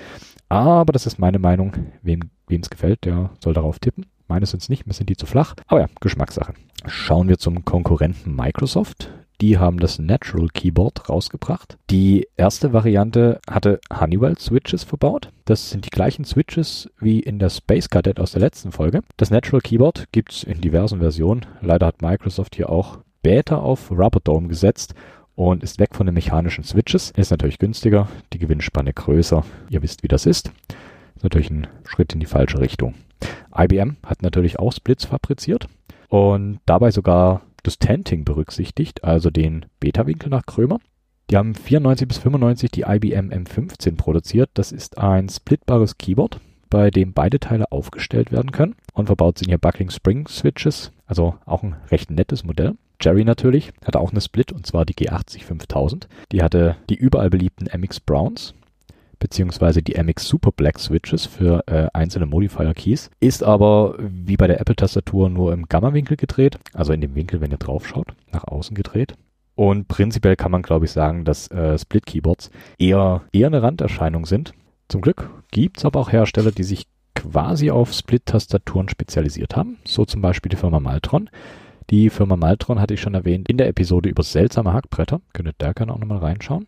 Aber 0.48 0.94
das 0.94 1.08
ist 1.08 1.18
meine 1.18 1.40
Meinung. 1.40 1.74
Wem 2.04 2.30
es 2.48 2.70
gefällt, 2.70 3.06
der 3.06 3.32
soll 3.40 3.54
darauf 3.54 3.80
tippen. 3.80 4.06
Meines 4.28 4.52
sind 4.52 4.62
es 4.62 4.70
nicht, 4.70 4.88
mir 4.88 4.94
sind 4.94 5.10
die 5.10 5.18
zu 5.18 5.26
flach. 5.26 5.56
Aber 5.68 5.82
ja, 5.82 5.88
Geschmackssache. 6.02 6.54
Schauen 6.86 7.28
wir 7.28 7.38
zum 7.38 7.66
Konkurrenten 7.66 8.36
Microsoft. 8.36 9.10
Die 9.40 9.60
haben 9.60 9.80
das 9.80 10.00
Natural 10.00 10.48
Keyboard 10.52 11.10
rausgebracht. 11.10 11.78
Die 11.92 12.28
erste 12.38 12.74
Variante 12.74 13.40
hatte 13.48 13.80
Honeywell 13.94 14.38
Switches 14.40 14.84
verbaut. 14.84 15.32
Das 15.46 15.70
sind 15.70 15.86
die 15.86 15.92
gleichen 15.92 16.26
Switches 16.26 16.90
wie 17.00 17.20
in 17.20 17.38
der 17.38 17.50
Space 17.50 17.90
Cadet 17.90 18.20
aus 18.20 18.32
der 18.32 18.42
letzten 18.42 18.72
Folge. 18.72 19.02
Das 19.16 19.30
Natural 19.30 19.62
Keyboard 19.62 20.12
gibt's 20.12 20.44
in 20.44 20.60
diversen 20.60 21.00
Versionen. 21.00 21.46
Leider 21.62 21.86
hat 21.86 22.02
Microsoft 22.02 22.56
hier 22.56 22.70
auch 22.70 22.98
Beta 23.22 23.58
auf 23.58 23.92
Rubber 23.92 24.22
Dome 24.24 24.48
gesetzt 24.48 24.96
und 25.36 25.62
ist 25.62 25.80
weg 25.80 25.94
von 25.94 26.08
den 26.08 26.16
mechanischen 26.16 26.64
Switches. 26.64 27.12
Ist 27.12 27.30
natürlich 27.30 27.60
günstiger, 27.60 28.08
die 28.34 28.40
Gewinnspanne 28.40 28.92
größer. 28.92 29.46
Ihr 29.70 29.84
wisst, 29.84 30.02
wie 30.02 30.08
das 30.08 30.26
ist. 30.26 30.52
Ist 31.16 31.24
natürlich 31.24 31.52
ein 31.52 31.68
Schritt 31.86 32.12
in 32.14 32.20
die 32.20 32.26
falsche 32.26 32.60
Richtung. 32.60 32.96
IBM 33.56 33.98
hat 34.06 34.22
natürlich 34.22 34.60
auch 34.60 34.72
Splits 34.72 35.06
fabriziert 35.06 35.68
und 36.10 36.60
dabei 36.66 36.92
sogar 36.92 37.42
das 37.64 37.80
Tenting 37.80 38.24
berücksichtigt, 38.24 39.04
also 39.04 39.30
den 39.30 39.66
Beta-Winkel 39.80 40.30
nach 40.30 40.46
Krömer. 40.46 40.80
Die 41.30 41.36
haben 41.36 41.56
94 41.56 42.08
bis 42.08 42.18
95 42.20 42.72
die 42.72 42.84
IBM 42.84 43.32
M15 43.32 43.98
produziert. 43.98 44.50
Das 44.54 44.72
ist 44.72 44.98
ein 44.98 45.28
splitbares 45.28 45.98
Keyboard, 45.98 46.40
bei 46.70 46.90
dem 46.90 47.12
beide 47.12 47.40
Teile 47.40 47.72
aufgestellt 47.72 48.32
werden 48.32 48.52
können. 48.52 48.76
Und 48.94 49.08
verbaut 49.08 49.38
sind 49.38 49.50
hier 49.50 49.58
Buckling 49.58 49.90
Spring 49.90 50.28
Switches, 50.28 50.92
also 51.06 51.36
auch 51.46 51.64
ein 51.64 51.76
recht 51.92 52.10
nettes 52.12 52.46
Modell. 52.46 52.76
Jerry 53.02 53.26
natürlich 53.26 53.74
hatte 53.86 54.00
auch 54.00 54.12
eine 54.12 54.22
Split 54.22 54.52
und 54.54 54.66
zwar 54.66 54.86
die 54.86 54.96
G80 54.96 55.44
5000. 55.44 56.08
Die 56.32 56.42
hatte 56.42 56.78
die 56.90 56.96
überall 56.96 57.30
beliebten 57.30 57.68
MX 57.78 58.00
Browns 58.00 58.54
beziehungsweise 59.20 59.82
die 59.82 60.02
MX 60.02 60.28
Super 60.28 60.52
Black 60.52 60.80
Switches 60.80 61.26
für 61.26 61.64
äh, 61.68 61.88
einzelne 61.94 62.26
Modifier 62.26 62.74
Keys. 62.74 63.10
Ist 63.20 63.44
aber 63.44 63.96
wie 64.00 64.38
bei 64.38 64.48
der 64.48 64.60
Apple 64.60 64.76
Tastatur 64.76 65.30
nur 65.30 65.54
im 65.54 65.68
Gamma-Winkel 65.68 66.18
gedreht, 66.18 66.60
also 66.74 66.94
in 66.94 67.02
dem 67.02 67.16
Winkel, 67.16 67.42
wenn 67.42 67.52
ihr 67.52 67.58
drauf 67.58 67.88
schaut, 67.88 68.08
nach 68.32 68.46
außen 68.46 68.76
gedreht. 68.76 69.16
Und 69.56 69.88
prinzipiell 69.88 70.36
kann 70.36 70.52
man, 70.52 70.62
glaube 70.62 70.86
ich, 70.86 70.92
sagen, 70.92 71.26
dass 71.26 71.50
äh, 71.50 71.78
Split 71.78 72.06
Keyboards 72.06 72.52
eher, 72.78 73.24
eher 73.32 73.48
eine 73.48 73.64
Randerscheinung 73.64 74.26
sind. 74.26 74.54
Zum 74.88 75.02
Glück 75.02 75.30
gibt's 75.52 75.84
aber 75.84 76.00
auch 76.00 76.12
Hersteller, 76.12 76.52
die 76.52 76.64
sich 76.64 76.86
quasi 77.16 77.72
auf 77.72 77.92
Split-Tastaturen 77.92 78.88
spezialisiert 78.88 79.56
haben. 79.56 79.78
So 79.84 80.06
zum 80.06 80.22
Beispiel 80.22 80.50
die 80.50 80.56
Firma 80.56 80.80
Maltron. 80.80 81.30
Die 81.90 82.10
Firma 82.10 82.36
Maltron 82.36 82.80
hatte 82.80 82.94
ich 82.94 83.02
schon 83.02 83.16
erwähnt 83.16 83.50
in 83.50 83.58
der 83.58 83.68
Episode 83.68 84.10
über 84.10 84.22
seltsame 84.22 84.74
Hackbretter. 84.74 85.22
Könnt 85.34 85.48
ihr 85.48 85.54
da 85.58 85.74
gerne 85.74 85.94
auch 85.94 86.00
nochmal 86.00 86.20
reinschauen. 86.20 86.68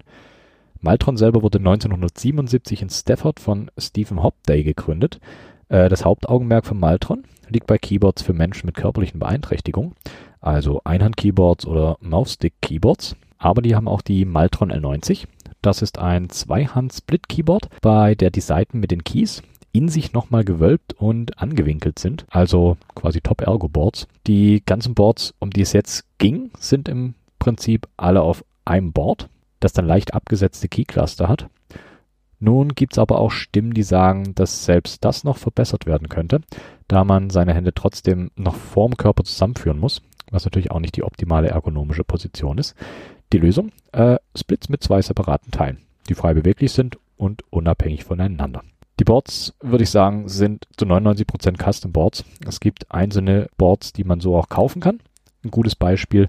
Maltron 0.81 1.17
selber 1.17 1.41
wurde 1.41 1.57
1977 1.57 2.81
in 2.81 2.89
Stafford 2.89 3.39
von 3.39 3.69
Stephen 3.77 4.23
Hopday 4.23 4.63
gegründet. 4.63 5.19
Äh, 5.67 5.89
das 5.89 6.05
Hauptaugenmerk 6.05 6.65
von 6.65 6.79
Maltron 6.79 7.23
liegt 7.49 7.67
bei 7.67 7.77
Keyboards 7.77 8.21
für 8.21 8.33
Menschen 8.33 8.67
mit 8.67 8.75
körperlichen 8.75 9.19
Beeinträchtigungen, 9.19 9.93
also 10.39 10.81
Einhand-Keyboards 10.83 11.65
oder 11.65 11.97
Mouthstick-Keyboards. 12.01 13.15
Aber 13.37 13.61
die 13.61 13.75
haben 13.75 13.87
auch 13.87 14.01
die 14.01 14.25
Maltron 14.25 14.71
L90. 14.71 15.25
Das 15.61 15.81
ist 15.81 15.99
ein 15.99 16.29
Zweihand-Split-Keyboard, 16.29 17.69
bei 17.81 18.15
der 18.15 18.31
die 18.31 18.41
Seiten 18.41 18.79
mit 18.79 18.91
den 18.91 19.03
Keys 19.03 19.41
in 19.71 19.89
sich 19.89 20.13
nochmal 20.13 20.43
gewölbt 20.43 20.93
und 20.93 21.41
angewinkelt 21.41 21.99
sind, 21.99 22.25
also 22.29 22.77
quasi 22.95 23.21
Top-Ergo-Boards. 23.21 24.07
Die 24.27 24.63
ganzen 24.65 24.95
Boards, 24.95 25.33
um 25.39 25.51
die 25.51 25.61
es 25.61 25.73
jetzt 25.73 26.05
ging, 26.17 26.51
sind 26.57 26.89
im 26.89 27.15
Prinzip 27.37 27.87
alle 27.97 28.21
auf 28.21 28.43
einem 28.65 28.91
Board 28.93 29.29
das 29.59 29.73
dann 29.73 29.85
leicht 29.85 30.13
abgesetzte 30.13 30.67
Keycluster 30.67 31.27
hat. 31.27 31.49
Nun 32.39 32.69
gibt's 32.69 32.97
aber 32.97 33.19
auch 33.19 33.31
Stimmen, 33.31 33.73
die 33.73 33.83
sagen, 33.83 34.33
dass 34.35 34.63
selbst 34.63 35.03
das 35.03 35.23
noch 35.23 35.37
verbessert 35.37 35.85
werden 35.85 36.07
könnte, 36.07 36.41
da 36.87 37.03
man 37.03 37.29
seine 37.29 37.53
Hände 37.53 37.73
trotzdem 37.73 38.31
noch 38.35 38.55
vorm 38.55 38.95
Körper 38.95 39.25
zusammenführen 39.25 39.77
muss, 39.77 40.01
was 40.31 40.45
natürlich 40.45 40.71
auch 40.71 40.79
nicht 40.79 40.95
die 40.95 41.03
optimale 41.03 41.49
ergonomische 41.49 42.05
Position 42.05 42.57
ist. 42.57 42.75
Die 43.33 43.37
Lösung? 43.37 43.71
Äh, 43.91 44.17
Splits 44.35 44.69
mit 44.69 44.81
zwei 44.81 45.01
separaten 45.01 45.51
Teilen, 45.51 45.79
die 46.07 46.15
frei 46.15 46.33
beweglich 46.33 46.71
sind 46.71 46.97
und 47.17 47.43
unabhängig 47.51 48.05
voneinander. 48.05 48.63
Die 48.99 49.05
Boards, 49.05 49.53
würde 49.61 49.83
ich 49.83 49.89
sagen, 49.89 50.27
sind 50.27 50.67
zu 50.75 50.85
99% 50.85 51.57
Custom 51.57 51.91
Boards. 51.91 52.25
Es 52.45 52.59
gibt 52.59 52.91
einzelne 52.91 53.47
Boards, 53.57 53.93
die 53.93 54.03
man 54.03 54.19
so 54.19 54.35
auch 54.35 54.49
kaufen 54.49 54.81
kann. 54.81 54.99
Ein 55.43 55.51
gutes 55.51 55.75
Beispiel 55.75 56.27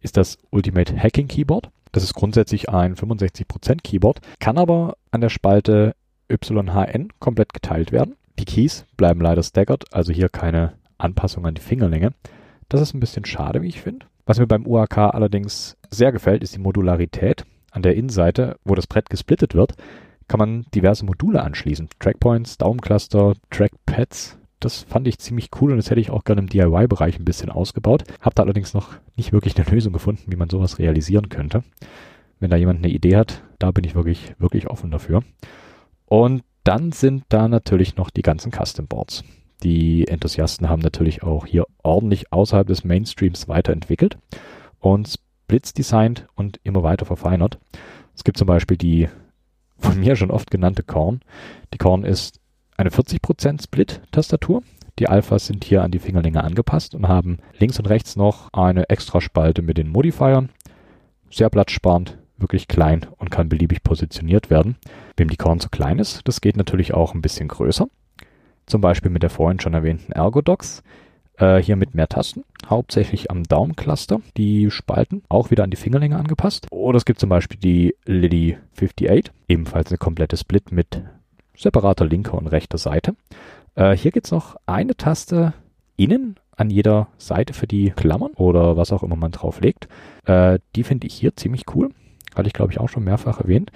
ist 0.00 0.16
das 0.16 0.38
Ultimate 0.50 0.96
Hacking 0.96 1.28
Keyboard. 1.28 1.70
Das 1.96 2.04
ist 2.04 2.12
grundsätzlich 2.12 2.68
ein 2.68 2.94
65% 2.94 3.80
Keyboard, 3.82 4.20
kann 4.38 4.58
aber 4.58 4.98
an 5.12 5.22
der 5.22 5.30
Spalte 5.30 5.94
YHN 6.28 7.08
komplett 7.20 7.54
geteilt 7.54 7.90
werden. 7.90 8.16
Die 8.38 8.44
Keys 8.44 8.84
bleiben 8.98 9.22
leider 9.22 9.42
staggered, 9.42 9.84
also 9.94 10.12
hier 10.12 10.28
keine 10.28 10.74
Anpassung 10.98 11.46
an 11.46 11.54
die 11.54 11.62
Fingerlänge. 11.62 12.12
Das 12.68 12.82
ist 12.82 12.92
ein 12.92 13.00
bisschen 13.00 13.24
schade, 13.24 13.62
wie 13.62 13.68
ich 13.68 13.80
finde. 13.80 14.04
Was 14.26 14.38
mir 14.38 14.46
beim 14.46 14.66
UAK 14.66 14.98
allerdings 14.98 15.78
sehr 15.88 16.12
gefällt, 16.12 16.42
ist 16.42 16.54
die 16.54 16.60
Modularität. 16.60 17.46
An 17.70 17.80
der 17.80 17.96
Innenseite, 17.96 18.58
wo 18.62 18.74
das 18.74 18.86
Brett 18.86 19.08
gesplittet 19.08 19.54
wird, 19.54 19.72
kann 20.28 20.38
man 20.38 20.66
diverse 20.74 21.06
Module 21.06 21.42
anschließen. 21.42 21.88
Trackpoints, 21.98 22.58
Daumencluster, 22.58 23.32
Trackpads, 23.48 24.36
das 24.66 24.82
fand 24.82 25.06
ich 25.06 25.18
ziemlich 25.20 25.50
cool 25.60 25.70
und 25.70 25.76
das 25.76 25.90
hätte 25.90 26.00
ich 26.00 26.10
auch 26.10 26.24
gerne 26.24 26.40
im 26.40 26.48
DIY-Bereich 26.48 27.20
ein 27.20 27.24
bisschen 27.24 27.50
ausgebaut. 27.50 28.02
Hab 28.20 28.34
da 28.34 28.42
allerdings 28.42 28.74
noch 28.74 28.88
nicht 29.14 29.32
wirklich 29.32 29.56
eine 29.56 29.64
Lösung 29.70 29.92
gefunden, 29.92 30.24
wie 30.26 30.36
man 30.36 30.50
sowas 30.50 30.80
realisieren 30.80 31.28
könnte. 31.28 31.62
Wenn 32.40 32.50
da 32.50 32.56
jemand 32.56 32.80
eine 32.80 32.92
Idee 32.92 33.16
hat, 33.16 33.44
da 33.60 33.70
bin 33.70 33.84
ich 33.84 33.94
wirklich, 33.94 34.34
wirklich 34.38 34.68
offen 34.68 34.90
dafür. 34.90 35.22
Und 36.04 36.42
dann 36.64 36.90
sind 36.90 37.24
da 37.28 37.46
natürlich 37.46 37.96
noch 37.96 38.10
die 38.10 38.22
ganzen 38.22 38.50
Custom 38.50 38.88
Boards. 38.88 39.22
Die 39.62 40.08
Enthusiasten 40.08 40.68
haben 40.68 40.82
natürlich 40.82 41.22
auch 41.22 41.46
hier 41.46 41.66
ordentlich 41.84 42.32
außerhalb 42.32 42.66
des 42.66 42.82
Mainstreams 42.82 43.46
weiterentwickelt 43.48 44.18
und 44.80 45.08
Splits 45.08 45.74
designt 45.74 46.26
und 46.34 46.58
immer 46.64 46.82
weiter 46.82 47.06
verfeinert. 47.06 47.60
Es 48.16 48.24
gibt 48.24 48.36
zum 48.36 48.48
Beispiel 48.48 48.76
die 48.76 49.08
von 49.78 50.00
mir 50.00 50.16
schon 50.16 50.32
oft 50.32 50.50
genannte 50.50 50.82
Korn. 50.82 51.20
Die 51.72 51.78
Korn 51.78 52.02
ist 52.04 52.40
eine 52.76 52.90
40% 52.90 53.62
Split-Tastatur. 53.62 54.62
Die 54.98 55.08
Alphas 55.08 55.46
sind 55.46 55.64
hier 55.64 55.82
an 55.82 55.90
die 55.90 55.98
Fingerlänge 55.98 56.42
angepasst 56.42 56.94
und 56.94 57.08
haben 57.08 57.38
links 57.58 57.78
und 57.78 57.86
rechts 57.86 58.16
noch 58.16 58.52
eine 58.52 58.88
extra 58.88 59.20
Spalte 59.20 59.62
mit 59.62 59.76
den 59.76 59.88
Modifiern. 59.88 60.50
Sehr 61.30 61.50
platzsparend, 61.50 62.16
wirklich 62.38 62.68
klein 62.68 63.06
und 63.18 63.30
kann 63.30 63.48
beliebig 63.48 63.82
positioniert 63.82 64.48
werden. 64.48 64.76
Wem 65.16 65.28
die 65.28 65.36
Korn 65.36 65.60
zu 65.60 65.68
klein 65.68 65.98
ist, 65.98 66.22
das 66.24 66.40
geht 66.40 66.56
natürlich 66.56 66.94
auch 66.94 67.14
ein 67.14 67.22
bisschen 67.22 67.48
größer. 67.48 67.88
Zum 68.66 68.80
Beispiel 68.80 69.10
mit 69.10 69.22
der 69.22 69.30
vorhin 69.30 69.60
schon 69.60 69.74
erwähnten 69.74 70.12
Ergodox. 70.12 70.82
Äh, 71.38 71.58
hier 71.58 71.76
mit 71.76 71.94
mehr 71.94 72.08
Tasten, 72.08 72.44
hauptsächlich 72.66 73.30
am 73.30 73.44
Daumencluster. 73.44 74.20
Die 74.36 74.70
Spalten 74.70 75.22
auch 75.28 75.50
wieder 75.50 75.64
an 75.64 75.70
die 75.70 75.76
Fingerlänge 75.76 76.18
angepasst. 76.18 76.66
Oder 76.70 76.96
es 76.96 77.04
gibt 77.04 77.20
zum 77.20 77.28
Beispiel 77.28 77.58
die 77.58 77.94
Lily 78.06 78.56
58, 78.74 79.32
ebenfalls 79.46 79.90
eine 79.90 79.98
komplette 79.98 80.36
Split 80.36 80.72
mit 80.72 81.02
separater 81.56 82.04
linker 82.04 82.34
und 82.34 82.46
rechter 82.46 82.78
Seite. 82.78 83.14
Äh, 83.74 83.96
hier 83.96 84.12
es 84.14 84.30
noch 84.30 84.56
eine 84.66 84.96
Taste 84.96 85.52
innen 85.96 86.36
an 86.56 86.70
jeder 86.70 87.08
Seite 87.18 87.52
für 87.52 87.66
die 87.66 87.90
Klammern 87.90 88.32
oder 88.32 88.76
was 88.76 88.92
auch 88.92 89.02
immer 89.02 89.16
man 89.16 89.32
drauf 89.32 89.60
legt. 89.60 89.88
Äh, 90.24 90.58
die 90.74 90.84
finde 90.84 91.06
ich 91.06 91.14
hier 91.14 91.36
ziemlich 91.36 91.64
cool. 91.74 91.90
Hatte 92.34 92.48
ich, 92.48 92.54
glaube 92.54 92.72
ich, 92.72 92.80
auch 92.80 92.88
schon 92.88 93.04
mehrfach 93.04 93.40
erwähnt. 93.40 93.70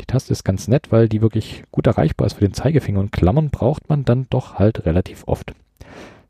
Die 0.00 0.06
Taste 0.06 0.32
ist 0.32 0.44
ganz 0.44 0.66
nett, 0.68 0.90
weil 0.90 1.08
die 1.08 1.20
wirklich 1.20 1.64
gut 1.70 1.86
erreichbar 1.86 2.26
ist 2.26 2.34
für 2.34 2.44
den 2.44 2.54
Zeigefinger 2.54 3.00
und 3.00 3.12
Klammern 3.12 3.50
braucht 3.50 3.88
man 3.88 4.04
dann 4.04 4.26
doch 4.30 4.54
halt 4.54 4.86
relativ 4.86 5.24
oft. 5.26 5.52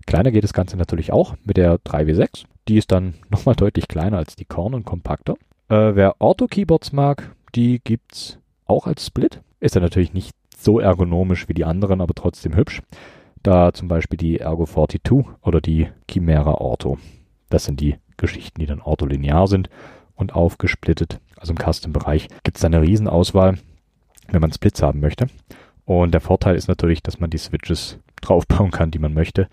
Kleiner 0.06 0.32
geht 0.32 0.44
das 0.44 0.52
Ganze 0.52 0.76
natürlich 0.76 1.12
auch 1.12 1.36
mit 1.44 1.56
der 1.56 1.76
3W6. 1.76 2.44
Die 2.68 2.78
ist 2.78 2.90
dann 2.90 3.14
nochmal 3.30 3.54
deutlich 3.54 3.86
kleiner 3.88 4.18
als 4.18 4.36
die 4.36 4.44
Korn 4.44 4.74
und 4.74 4.84
kompakter. 4.84 5.34
Äh, 5.68 5.94
wer 5.94 6.16
Auto-Keyboards 6.20 6.92
mag, 6.92 7.34
die 7.54 7.80
gibt's 7.82 8.38
auch 8.66 8.86
als 8.86 9.06
Split. 9.06 9.40
Ist 9.60 9.76
dann 9.76 9.82
natürlich 9.82 10.14
nicht 10.14 10.34
so 10.64 10.80
ergonomisch 10.80 11.48
wie 11.48 11.54
die 11.54 11.64
anderen, 11.64 12.00
aber 12.00 12.14
trotzdem 12.14 12.56
hübsch. 12.56 12.82
Da 13.42 13.72
zum 13.72 13.88
Beispiel 13.88 14.18
die 14.18 14.38
Ergo 14.38 14.66
42 14.66 15.24
oder 15.42 15.60
die 15.60 15.88
Chimera 16.10 16.54
Ortho. 16.54 16.98
Das 17.48 17.64
sind 17.64 17.80
die 17.80 17.96
Geschichten, 18.16 18.60
die 18.60 18.66
dann 18.66 18.80
ortholinear 18.80 19.46
sind 19.46 19.70
und 20.14 20.34
aufgesplittet. 20.34 21.20
Also 21.36 21.54
im 21.54 21.58
Custom-Bereich 21.58 22.28
gibt 22.42 22.58
es 22.58 22.64
eine 22.64 22.82
Riesenauswahl, 22.82 23.58
wenn 24.28 24.40
man 24.40 24.52
Splits 24.52 24.82
haben 24.82 25.00
möchte. 25.00 25.26
Und 25.86 26.12
der 26.12 26.20
Vorteil 26.20 26.54
ist 26.54 26.68
natürlich, 26.68 27.02
dass 27.02 27.18
man 27.18 27.30
die 27.30 27.38
Switches 27.38 27.98
draufbauen 28.20 28.70
kann, 28.70 28.90
die 28.90 28.98
man 28.98 29.14
möchte. 29.14 29.48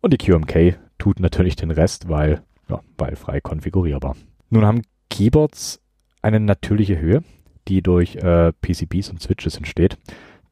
Und 0.00 0.12
die 0.12 0.18
QMK 0.18 0.78
tut 0.98 1.20
natürlich 1.20 1.56
den 1.56 1.70
Rest, 1.70 2.08
weil, 2.08 2.42
ja, 2.68 2.80
weil 2.96 3.16
frei 3.16 3.40
konfigurierbar. 3.40 4.16
Nun 4.50 4.64
haben 4.64 4.82
Keyboards 5.10 5.80
eine 6.22 6.38
natürliche 6.38 6.98
Höhe, 6.98 7.24
die 7.68 7.82
durch 7.82 8.16
äh, 8.16 8.52
PCBs 8.52 9.10
und 9.10 9.20
Switches 9.20 9.56
entsteht. 9.56 9.98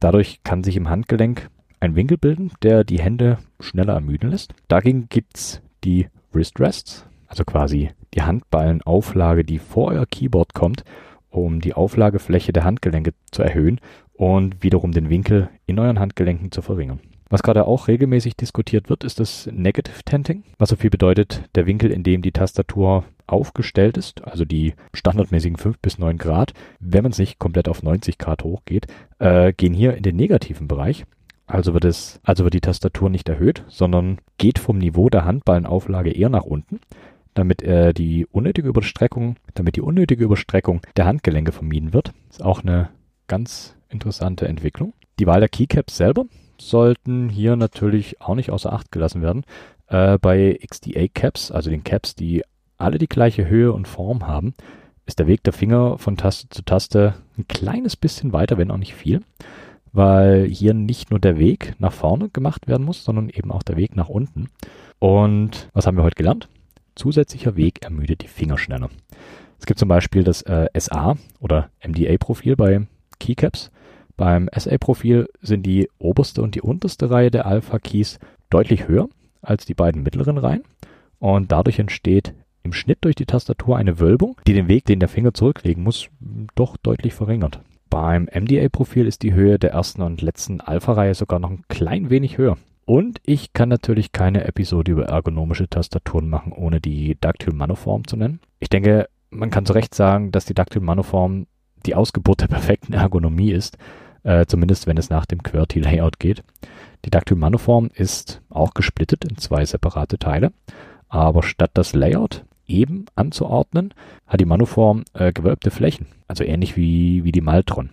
Dadurch 0.01 0.41
kann 0.43 0.63
sich 0.63 0.75
im 0.75 0.89
Handgelenk 0.89 1.49
ein 1.79 1.95
Winkel 1.95 2.17
bilden, 2.17 2.51
der 2.63 2.83
die 2.83 2.99
Hände 2.99 3.37
schneller 3.59 3.93
ermüden 3.93 4.31
lässt. 4.31 4.53
Dagegen 4.67 5.07
gibt's 5.09 5.61
die 5.83 6.07
Wrist 6.33 6.59
Rests, 6.59 7.05
also 7.27 7.45
quasi 7.45 7.91
die 8.15 8.23
Handballenauflage, 8.23 9.45
die 9.45 9.59
vor 9.59 9.89
euer 9.89 10.07
Keyboard 10.07 10.55
kommt, 10.55 10.83
um 11.29 11.61
die 11.61 11.75
Auflagefläche 11.75 12.51
der 12.51 12.63
Handgelenke 12.63 13.13
zu 13.31 13.43
erhöhen 13.43 13.79
und 14.13 14.63
wiederum 14.63 14.91
den 14.91 15.09
Winkel 15.09 15.49
in 15.67 15.77
euren 15.77 15.99
Handgelenken 15.99 16.51
zu 16.51 16.63
verringern. 16.63 16.99
Was 17.29 17.43
gerade 17.43 17.65
auch 17.65 17.87
regelmäßig 17.87 18.35
diskutiert 18.35 18.89
wird, 18.89 19.03
ist 19.03 19.19
das 19.19 19.47
Negative 19.53 20.03
Tenting, 20.03 20.43
was 20.57 20.69
so 20.69 20.75
viel 20.75 20.89
bedeutet, 20.89 21.43
der 21.53 21.67
Winkel, 21.67 21.91
in 21.91 22.01
dem 22.01 22.23
die 22.23 22.31
Tastatur 22.31 23.05
aufgestellt 23.31 23.97
ist, 23.97 24.23
also 24.23 24.45
die 24.45 24.73
standardmäßigen 24.93 25.57
5 25.57 25.79
bis 25.79 25.97
9 25.97 26.17
Grad, 26.17 26.53
wenn 26.79 27.03
man 27.03 27.11
es 27.11 27.19
nicht 27.19 27.39
komplett 27.39 27.67
auf 27.67 27.83
90 27.83 28.17
Grad 28.17 28.43
hochgeht, 28.43 28.87
äh, 29.19 29.53
gehen 29.53 29.73
hier 29.73 29.95
in 29.95 30.03
den 30.03 30.15
negativen 30.15 30.67
Bereich. 30.67 31.05
Also 31.47 31.73
wird 31.73 31.85
es, 31.85 32.19
also 32.23 32.43
wird 32.43 32.53
die 32.53 32.61
Tastatur 32.61 33.09
nicht 33.09 33.27
erhöht, 33.27 33.65
sondern 33.67 34.19
geht 34.37 34.59
vom 34.59 34.77
Niveau 34.77 35.09
der 35.09 35.25
Handballenauflage 35.25 36.11
eher 36.11 36.29
nach 36.29 36.45
unten, 36.45 36.79
damit 37.33 37.61
äh, 37.61 37.93
die 37.93 38.25
unnötige 38.25 38.69
Überstreckung, 38.69 39.35
damit 39.53 39.75
die 39.75 39.81
unnötige 39.81 40.23
Überstreckung 40.23 40.81
der 40.95 41.05
Handgelenke 41.05 41.51
vermieden 41.51 41.93
wird. 41.93 42.13
Ist 42.29 42.43
auch 42.43 42.61
eine 42.61 42.89
ganz 43.27 43.75
interessante 43.89 44.47
Entwicklung. 44.47 44.93
Die 45.19 45.27
Wahl 45.27 45.39
der 45.39 45.49
Keycaps 45.49 45.97
selber 45.97 46.25
sollten 46.57 47.29
hier 47.29 47.55
natürlich 47.55 48.21
auch 48.21 48.35
nicht 48.35 48.51
außer 48.51 48.71
Acht 48.71 48.91
gelassen 48.91 49.21
werden. 49.21 49.43
Äh, 49.87 50.17
bei 50.19 50.57
XDA 50.65 51.07
Caps, 51.13 51.51
also 51.51 51.69
den 51.69 51.83
Caps, 51.83 52.15
die 52.15 52.43
alle 52.81 52.97
die 52.97 53.09
gleiche 53.09 53.47
Höhe 53.47 53.71
und 53.71 53.87
Form 53.87 54.27
haben, 54.27 54.53
ist 55.05 55.19
der 55.19 55.27
Weg 55.27 55.43
der 55.43 55.53
Finger 55.53 55.97
von 55.97 56.17
Taste 56.17 56.49
zu 56.49 56.63
Taste 56.63 57.15
ein 57.37 57.47
kleines 57.47 57.95
bisschen 57.95 58.33
weiter, 58.33 58.57
wenn 58.57 58.71
auch 58.71 58.77
nicht 58.77 58.93
viel, 58.93 59.21
weil 59.93 60.45
hier 60.47 60.73
nicht 60.73 61.09
nur 61.09 61.19
der 61.19 61.37
Weg 61.37 61.75
nach 61.79 61.93
vorne 61.93 62.29
gemacht 62.29 62.67
werden 62.67 62.85
muss, 62.85 63.03
sondern 63.03 63.29
eben 63.29 63.51
auch 63.51 63.63
der 63.63 63.77
Weg 63.77 63.95
nach 63.95 64.09
unten. 64.09 64.47
Und 64.99 65.69
was 65.73 65.87
haben 65.87 65.97
wir 65.97 66.03
heute 66.03 66.15
gelernt? 66.15 66.47
Zusätzlicher 66.95 67.55
Weg 67.55 67.83
ermüdet 67.83 68.21
die 68.21 68.27
Finger 68.27 68.57
schneller. 68.57 68.89
Es 69.59 69.65
gibt 69.65 69.79
zum 69.79 69.89
Beispiel 69.89 70.23
das 70.23 70.41
äh, 70.43 70.67
SA 70.77 71.15
oder 71.39 71.69
MDA-Profil 71.85 72.55
bei 72.55 72.87
Keycaps. 73.19 73.71
Beim 74.17 74.49
SA-Profil 74.55 75.27
sind 75.41 75.63
die 75.63 75.89
oberste 75.99 76.41
und 76.41 76.55
die 76.55 76.61
unterste 76.61 77.09
Reihe 77.09 77.31
der 77.31 77.45
Alpha-Keys 77.45 78.19
deutlich 78.49 78.87
höher 78.87 79.07
als 79.41 79.65
die 79.65 79.73
beiden 79.73 80.03
mittleren 80.03 80.37
Reihen 80.37 80.63
und 81.19 81.51
dadurch 81.51 81.79
entsteht 81.79 82.33
im 82.63 82.73
Schnitt 82.73 82.99
durch 83.01 83.15
die 83.15 83.25
Tastatur 83.25 83.77
eine 83.77 83.99
Wölbung, 83.99 84.39
die 84.47 84.53
den 84.53 84.67
Weg, 84.67 84.85
den 84.85 84.99
der 84.99 85.09
Finger 85.09 85.33
zurücklegen 85.33 85.83
muss, 85.83 86.09
doch 86.55 86.77
deutlich 86.77 87.13
verringert. 87.13 87.61
Beim 87.89 88.29
MDA-Profil 88.33 89.05
ist 89.05 89.21
die 89.23 89.33
Höhe 89.33 89.59
der 89.59 89.71
ersten 89.71 90.01
und 90.01 90.21
letzten 90.21 90.61
Alpha-Reihe 90.61 91.13
sogar 91.13 91.39
noch 91.39 91.49
ein 91.49 91.65
klein 91.67 92.09
wenig 92.09 92.37
höher. 92.37 92.57
Und 92.85 93.19
ich 93.25 93.53
kann 93.53 93.69
natürlich 93.69 94.11
keine 94.11 94.45
Episode 94.45 94.93
über 94.93 95.05
ergonomische 95.05 95.67
Tastaturen 95.67 96.29
machen, 96.29 96.51
ohne 96.51 96.79
die 96.79 97.17
Dactyl 97.19 97.53
Manoform 97.53 98.07
zu 98.07 98.15
nennen. 98.15 98.39
Ich 98.59 98.69
denke, 98.69 99.09
man 99.29 99.49
kann 99.49 99.65
zu 99.65 99.73
Recht 99.73 99.93
sagen, 99.93 100.31
dass 100.31 100.45
die 100.45 100.53
Dactyl 100.53 100.81
Manoform 100.81 101.47
die 101.85 101.95
Ausgeburt 101.95 102.41
der 102.41 102.47
perfekten 102.47 102.93
Ergonomie 102.93 103.51
ist, 103.51 103.77
äh, 104.23 104.45
zumindest 104.45 104.87
wenn 104.87 104.97
es 104.97 105.09
nach 105.09 105.25
dem 105.25 105.41
QWERTY-Layout 105.43 106.19
geht. 106.19 106.43
Die 107.05 107.09
Dactyl 107.09 107.37
Manoform 107.37 107.89
ist 107.93 108.41
auch 108.49 108.73
gesplittet 108.73 109.25
in 109.25 109.37
zwei 109.37 109.65
separate 109.65 110.17
Teile, 110.19 110.51
aber 111.07 111.43
statt 111.43 111.71
das 111.73 111.93
Layout 111.93 112.45
eben 112.71 113.05
anzuordnen, 113.15 113.93
hat 114.27 114.39
die 114.39 114.45
Manoform 114.45 115.03
äh, 115.13 115.33
gewölbte 115.33 115.71
Flächen, 115.71 116.07
also 116.27 116.43
ähnlich 116.43 116.75
wie, 116.77 117.23
wie 117.23 117.31
die 117.31 117.41
Maltron. 117.41 117.89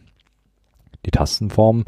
Die 1.06 1.10
Tastenform, 1.10 1.84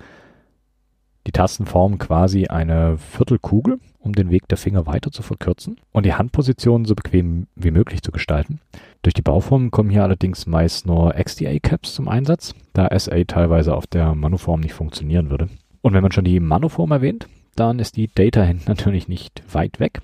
die 1.26 1.32
Tasten 1.32 1.66
quasi 1.66 2.46
eine 2.46 2.98
Viertelkugel, 2.98 3.78
um 3.98 4.14
den 4.14 4.30
Weg 4.30 4.48
der 4.48 4.56
Finger 4.58 4.86
weiter 4.86 5.10
zu 5.10 5.22
verkürzen 5.22 5.76
und 5.92 6.06
die 6.06 6.14
Handposition 6.14 6.86
so 6.86 6.94
bequem 6.94 7.46
wie 7.54 7.70
möglich 7.70 8.02
zu 8.02 8.10
gestalten. 8.10 8.60
Durch 9.02 9.14
die 9.14 9.22
Bauform 9.22 9.70
kommen 9.70 9.90
hier 9.90 10.02
allerdings 10.02 10.46
meist 10.46 10.86
nur 10.86 11.14
XDA-Caps 11.14 11.94
zum 11.94 12.08
Einsatz, 12.08 12.54
da 12.72 12.88
SA 12.98 13.22
teilweise 13.24 13.74
auf 13.74 13.86
der 13.86 14.14
Manoform 14.14 14.60
nicht 14.60 14.74
funktionieren 14.74 15.30
würde. 15.30 15.48
Und 15.82 15.92
wenn 15.92 16.02
man 16.02 16.12
schon 16.12 16.24
die 16.24 16.40
Manoform 16.40 16.90
erwähnt, 16.90 17.28
dann 17.56 17.78
ist 17.78 17.96
die 17.96 18.08
Data 18.12 18.44
Hand 18.44 18.66
natürlich 18.68 19.08
nicht 19.08 19.42
weit 19.52 19.80
weg. 19.80 20.00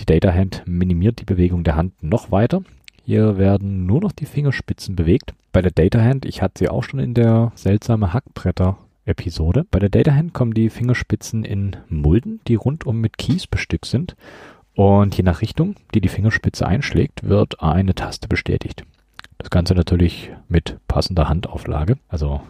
Die 0.00 0.06
Data 0.06 0.32
Hand 0.32 0.62
minimiert 0.66 1.20
die 1.20 1.24
Bewegung 1.24 1.64
der 1.64 1.76
Hand 1.76 2.02
noch 2.02 2.30
weiter. 2.30 2.62
Hier 3.04 3.38
werden 3.38 3.86
nur 3.86 4.00
noch 4.00 4.12
die 4.12 4.26
Fingerspitzen 4.26 4.96
bewegt. 4.96 5.34
Bei 5.52 5.62
der 5.62 5.70
Data 5.70 6.00
Hand, 6.00 6.24
ich 6.26 6.42
hatte 6.42 6.58
sie 6.58 6.68
auch 6.68 6.82
schon 6.82 7.00
in 7.00 7.14
der 7.14 7.52
seltsame 7.54 8.12
Hackbretter 8.12 8.76
Episode. 9.04 9.64
Bei 9.70 9.78
der 9.78 9.88
Data 9.88 10.12
Hand 10.12 10.34
kommen 10.34 10.52
die 10.52 10.70
Fingerspitzen 10.70 11.44
in 11.44 11.76
Mulden, 11.88 12.40
die 12.48 12.56
rundum 12.56 13.00
mit 13.00 13.16
Keys 13.16 13.46
bestückt 13.46 13.86
sind. 13.86 14.16
Und 14.74 15.16
je 15.16 15.22
nach 15.22 15.40
Richtung, 15.40 15.76
die 15.94 16.00
die 16.00 16.08
Fingerspitze 16.08 16.66
einschlägt, 16.66 17.22
wird 17.22 17.62
eine 17.62 17.94
Taste 17.94 18.28
bestätigt. 18.28 18.84
Das 19.38 19.50
Ganze 19.50 19.74
natürlich 19.74 20.30
mit 20.48 20.76
passender 20.88 21.28
Handauflage. 21.28 21.96
Also 22.08 22.40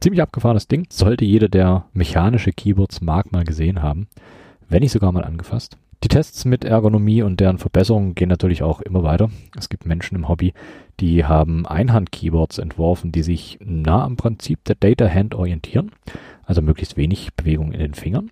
ziemlich 0.00 0.22
abgefahrenes 0.22 0.66
Ding. 0.66 0.86
Sollte 0.90 1.24
jeder, 1.24 1.48
der 1.48 1.84
mechanische 1.92 2.52
Keyboards 2.52 3.00
mag, 3.00 3.30
mal 3.30 3.44
gesehen 3.44 3.82
haben. 3.82 4.08
Wenn 4.68 4.80
nicht 4.80 4.92
sogar 4.92 5.12
mal 5.12 5.24
angefasst. 5.24 5.76
Die 6.04 6.08
Tests 6.08 6.44
mit 6.44 6.64
Ergonomie 6.64 7.22
und 7.22 7.40
deren 7.40 7.58
Verbesserungen 7.58 8.14
gehen 8.14 8.28
natürlich 8.28 8.62
auch 8.62 8.80
immer 8.80 9.02
weiter. 9.02 9.30
Es 9.58 9.68
gibt 9.68 9.84
Menschen 9.84 10.14
im 10.14 10.28
Hobby, 10.28 10.52
die 11.00 11.24
haben 11.24 11.66
Einhand-Keyboards 11.66 12.58
entworfen, 12.58 13.10
die 13.10 13.22
sich 13.22 13.58
nah 13.60 14.04
am 14.04 14.16
Prinzip 14.16 14.62
der 14.64 14.76
Data 14.76 15.08
Hand 15.08 15.34
orientieren, 15.34 15.90
also 16.44 16.62
möglichst 16.62 16.96
wenig 16.96 17.34
Bewegung 17.34 17.72
in 17.72 17.80
den 17.80 17.94
Fingern. 17.94 18.30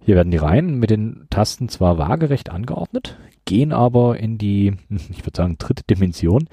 Hier 0.00 0.16
werden 0.16 0.32
die 0.32 0.36
Reihen 0.36 0.78
mit 0.80 0.90
den 0.90 1.26
Tasten 1.30 1.68
zwar 1.68 1.96
waagerecht 1.96 2.50
angeordnet, 2.50 3.18
gehen 3.44 3.72
aber 3.72 4.18
in 4.18 4.36
die, 4.36 4.74
ich 4.90 5.24
würde 5.24 5.36
sagen, 5.36 5.56
dritte 5.58 5.84
Dimension 5.84 6.48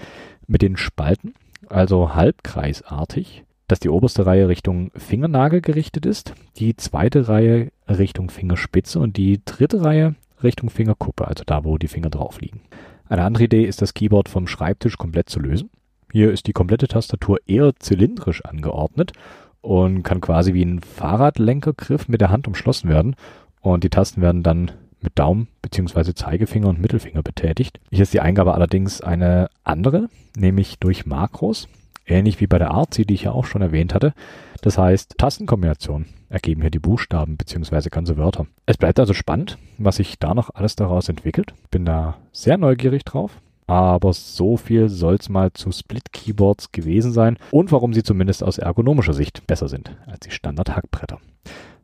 mit 0.45 0.61
den 0.61 0.77
Spalten, 0.77 1.33
also 1.67 2.13
halbkreisartig, 2.13 3.43
dass 3.71 3.79
die 3.79 3.89
oberste 3.89 4.25
Reihe 4.25 4.49
Richtung 4.49 4.91
Fingernagel 4.97 5.61
gerichtet 5.61 6.05
ist, 6.05 6.33
die 6.57 6.75
zweite 6.75 7.29
Reihe 7.29 7.71
Richtung 7.87 8.29
Fingerspitze 8.29 8.99
und 8.99 9.15
die 9.15 9.39
dritte 9.45 9.81
Reihe 9.81 10.15
Richtung 10.43 10.69
Fingerkuppe, 10.69 11.25
also 11.25 11.45
da, 11.45 11.63
wo 11.63 11.77
die 11.77 11.87
Finger 11.87 12.09
drauf 12.09 12.41
liegen. 12.41 12.59
Eine 13.07 13.23
andere 13.23 13.45
Idee 13.45 13.63
ist, 13.63 13.81
das 13.81 13.93
Keyboard 13.93 14.27
vom 14.27 14.47
Schreibtisch 14.47 14.97
komplett 14.97 15.29
zu 15.29 15.39
lösen. 15.39 15.69
Hier 16.11 16.33
ist 16.33 16.47
die 16.47 16.51
komplette 16.51 16.89
Tastatur 16.89 17.37
eher 17.47 17.73
zylindrisch 17.79 18.43
angeordnet 18.43 19.13
und 19.61 20.03
kann 20.03 20.19
quasi 20.19 20.53
wie 20.53 20.65
ein 20.65 20.81
Fahrradlenkergriff 20.81 22.09
mit 22.09 22.19
der 22.19 22.29
Hand 22.29 22.49
umschlossen 22.49 22.89
werden 22.89 23.15
und 23.61 23.85
die 23.85 23.89
Tasten 23.89 24.21
werden 24.21 24.43
dann 24.43 24.71
mit 24.99 25.17
Daumen 25.17 25.47
bzw. 25.61 26.13
Zeigefinger 26.13 26.67
und 26.67 26.81
Mittelfinger 26.81 27.23
betätigt. 27.23 27.79
Hier 27.89 28.03
ist 28.03 28.13
die 28.13 28.19
Eingabe 28.19 28.53
allerdings 28.53 28.99
eine 28.99 29.49
andere, 29.63 30.09
nämlich 30.35 30.77
durch 30.79 31.05
Makros 31.05 31.69
ähnlich 32.05 32.39
wie 32.39 32.47
bei 32.47 32.57
der 32.57 32.71
Artsy, 32.71 33.05
die 33.05 33.13
ich 33.13 33.23
ja 33.23 33.31
auch 33.31 33.45
schon 33.45 33.61
erwähnt 33.61 33.93
hatte. 33.93 34.13
Das 34.61 34.77
heißt, 34.77 35.17
Tastenkombinationen 35.17 36.07
ergeben 36.29 36.61
hier 36.61 36.71
die 36.71 36.79
Buchstaben 36.79 37.37
bzw. 37.37 37.89
ganze 37.89 38.17
Wörter. 38.17 38.47
Es 38.65 38.77
bleibt 38.77 38.99
also 38.99 39.13
spannend, 39.13 39.57
was 39.77 39.97
sich 39.97 40.19
da 40.19 40.33
noch 40.33 40.49
alles 40.53 40.75
daraus 40.75 41.09
entwickelt. 41.09 41.53
Bin 41.71 41.85
da 41.85 42.17
sehr 42.31 42.57
neugierig 42.57 43.03
drauf. 43.03 43.39
Aber 43.67 44.11
so 44.11 44.57
viel 44.57 44.89
soll's 44.89 45.29
mal 45.29 45.53
zu 45.53 45.71
Split-Keyboards 45.71 46.73
gewesen 46.73 47.13
sein 47.13 47.37
und 47.51 47.71
warum 47.71 47.93
sie 47.93 48.03
zumindest 48.03 48.43
aus 48.43 48.57
ergonomischer 48.57 49.13
Sicht 49.13 49.47
besser 49.47 49.69
sind 49.69 49.95
als 50.07 50.19
die 50.19 50.31
Standard-Hackbretter. 50.31 51.19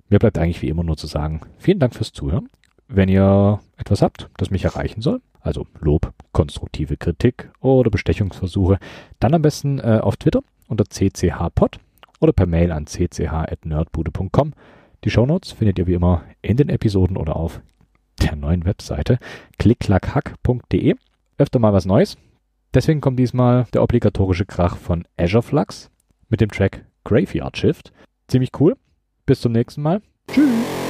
Mir 0.09 0.19
bleibt 0.19 0.37
eigentlich 0.37 0.61
wie 0.61 0.67
immer 0.67 0.83
nur 0.83 0.97
zu 0.97 1.07
sagen, 1.07 1.41
vielen 1.57 1.79
Dank 1.79 1.95
fürs 1.95 2.11
Zuhören. 2.11 2.49
Wenn 2.89 3.07
ihr 3.07 3.59
etwas 3.77 4.01
habt, 4.01 4.29
das 4.37 4.49
mich 4.49 4.65
erreichen 4.65 5.01
soll, 5.01 5.21
also 5.47 5.65
Lob, 5.79 6.13
konstruktive 6.31 6.97
Kritik 6.97 7.49
oder 7.61 7.89
Bestechungsversuche, 7.89 8.77
dann 9.19 9.33
am 9.33 9.41
besten 9.41 9.79
äh, 9.79 9.99
auf 10.01 10.17
Twitter 10.17 10.41
unter 10.67 10.83
cchpod 10.83 11.79
oder 12.19 12.33
per 12.33 12.45
Mail 12.45 12.71
an 12.71 12.85
cch.nerdbude.com. 12.85 14.53
Die 15.03 15.09
Shownotes 15.09 15.51
findet 15.51 15.79
ihr 15.79 15.87
wie 15.87 15.93
immer 15.93 16.23
in 16.41 16.57
den 16.57 16.69
Episoden 16.69 17.17
oder 17.17 17.35
auf 17.35 17.61
der 18.21 18.35
neuen 18.35 18.65
Webseite 18.65 19.19
klicklackhack.de. 19.59 20.95
Öfter 21.37 21.59
mal 21.59 21.73
was 21.73 21.85
Neues. 21.85 22.17
Deswegen 22.73 23.01
kommt 23.01 23.19
diesmal 23.19 23.65
der 23.73 23.83
obligatorische 23.83 24.45
Krach 24.45 24.77
von 24.77 25.07
Azure 25.17 25.43
Flux 25.43 25.89
mit 26.29 26.41
dem 26.41 26.51
Track 26.51 26.83
Graveyard 27.03 27.57
Shift. 27.57 27.93
Ziemlich 28.27 28.51
cool. 28.59 28.75
Bis 29.25 29.41
zum 29.41 29.51
nächsten 29.51 29.81
Mal. 29.81 30.01
Tschüss. 30.29 30.86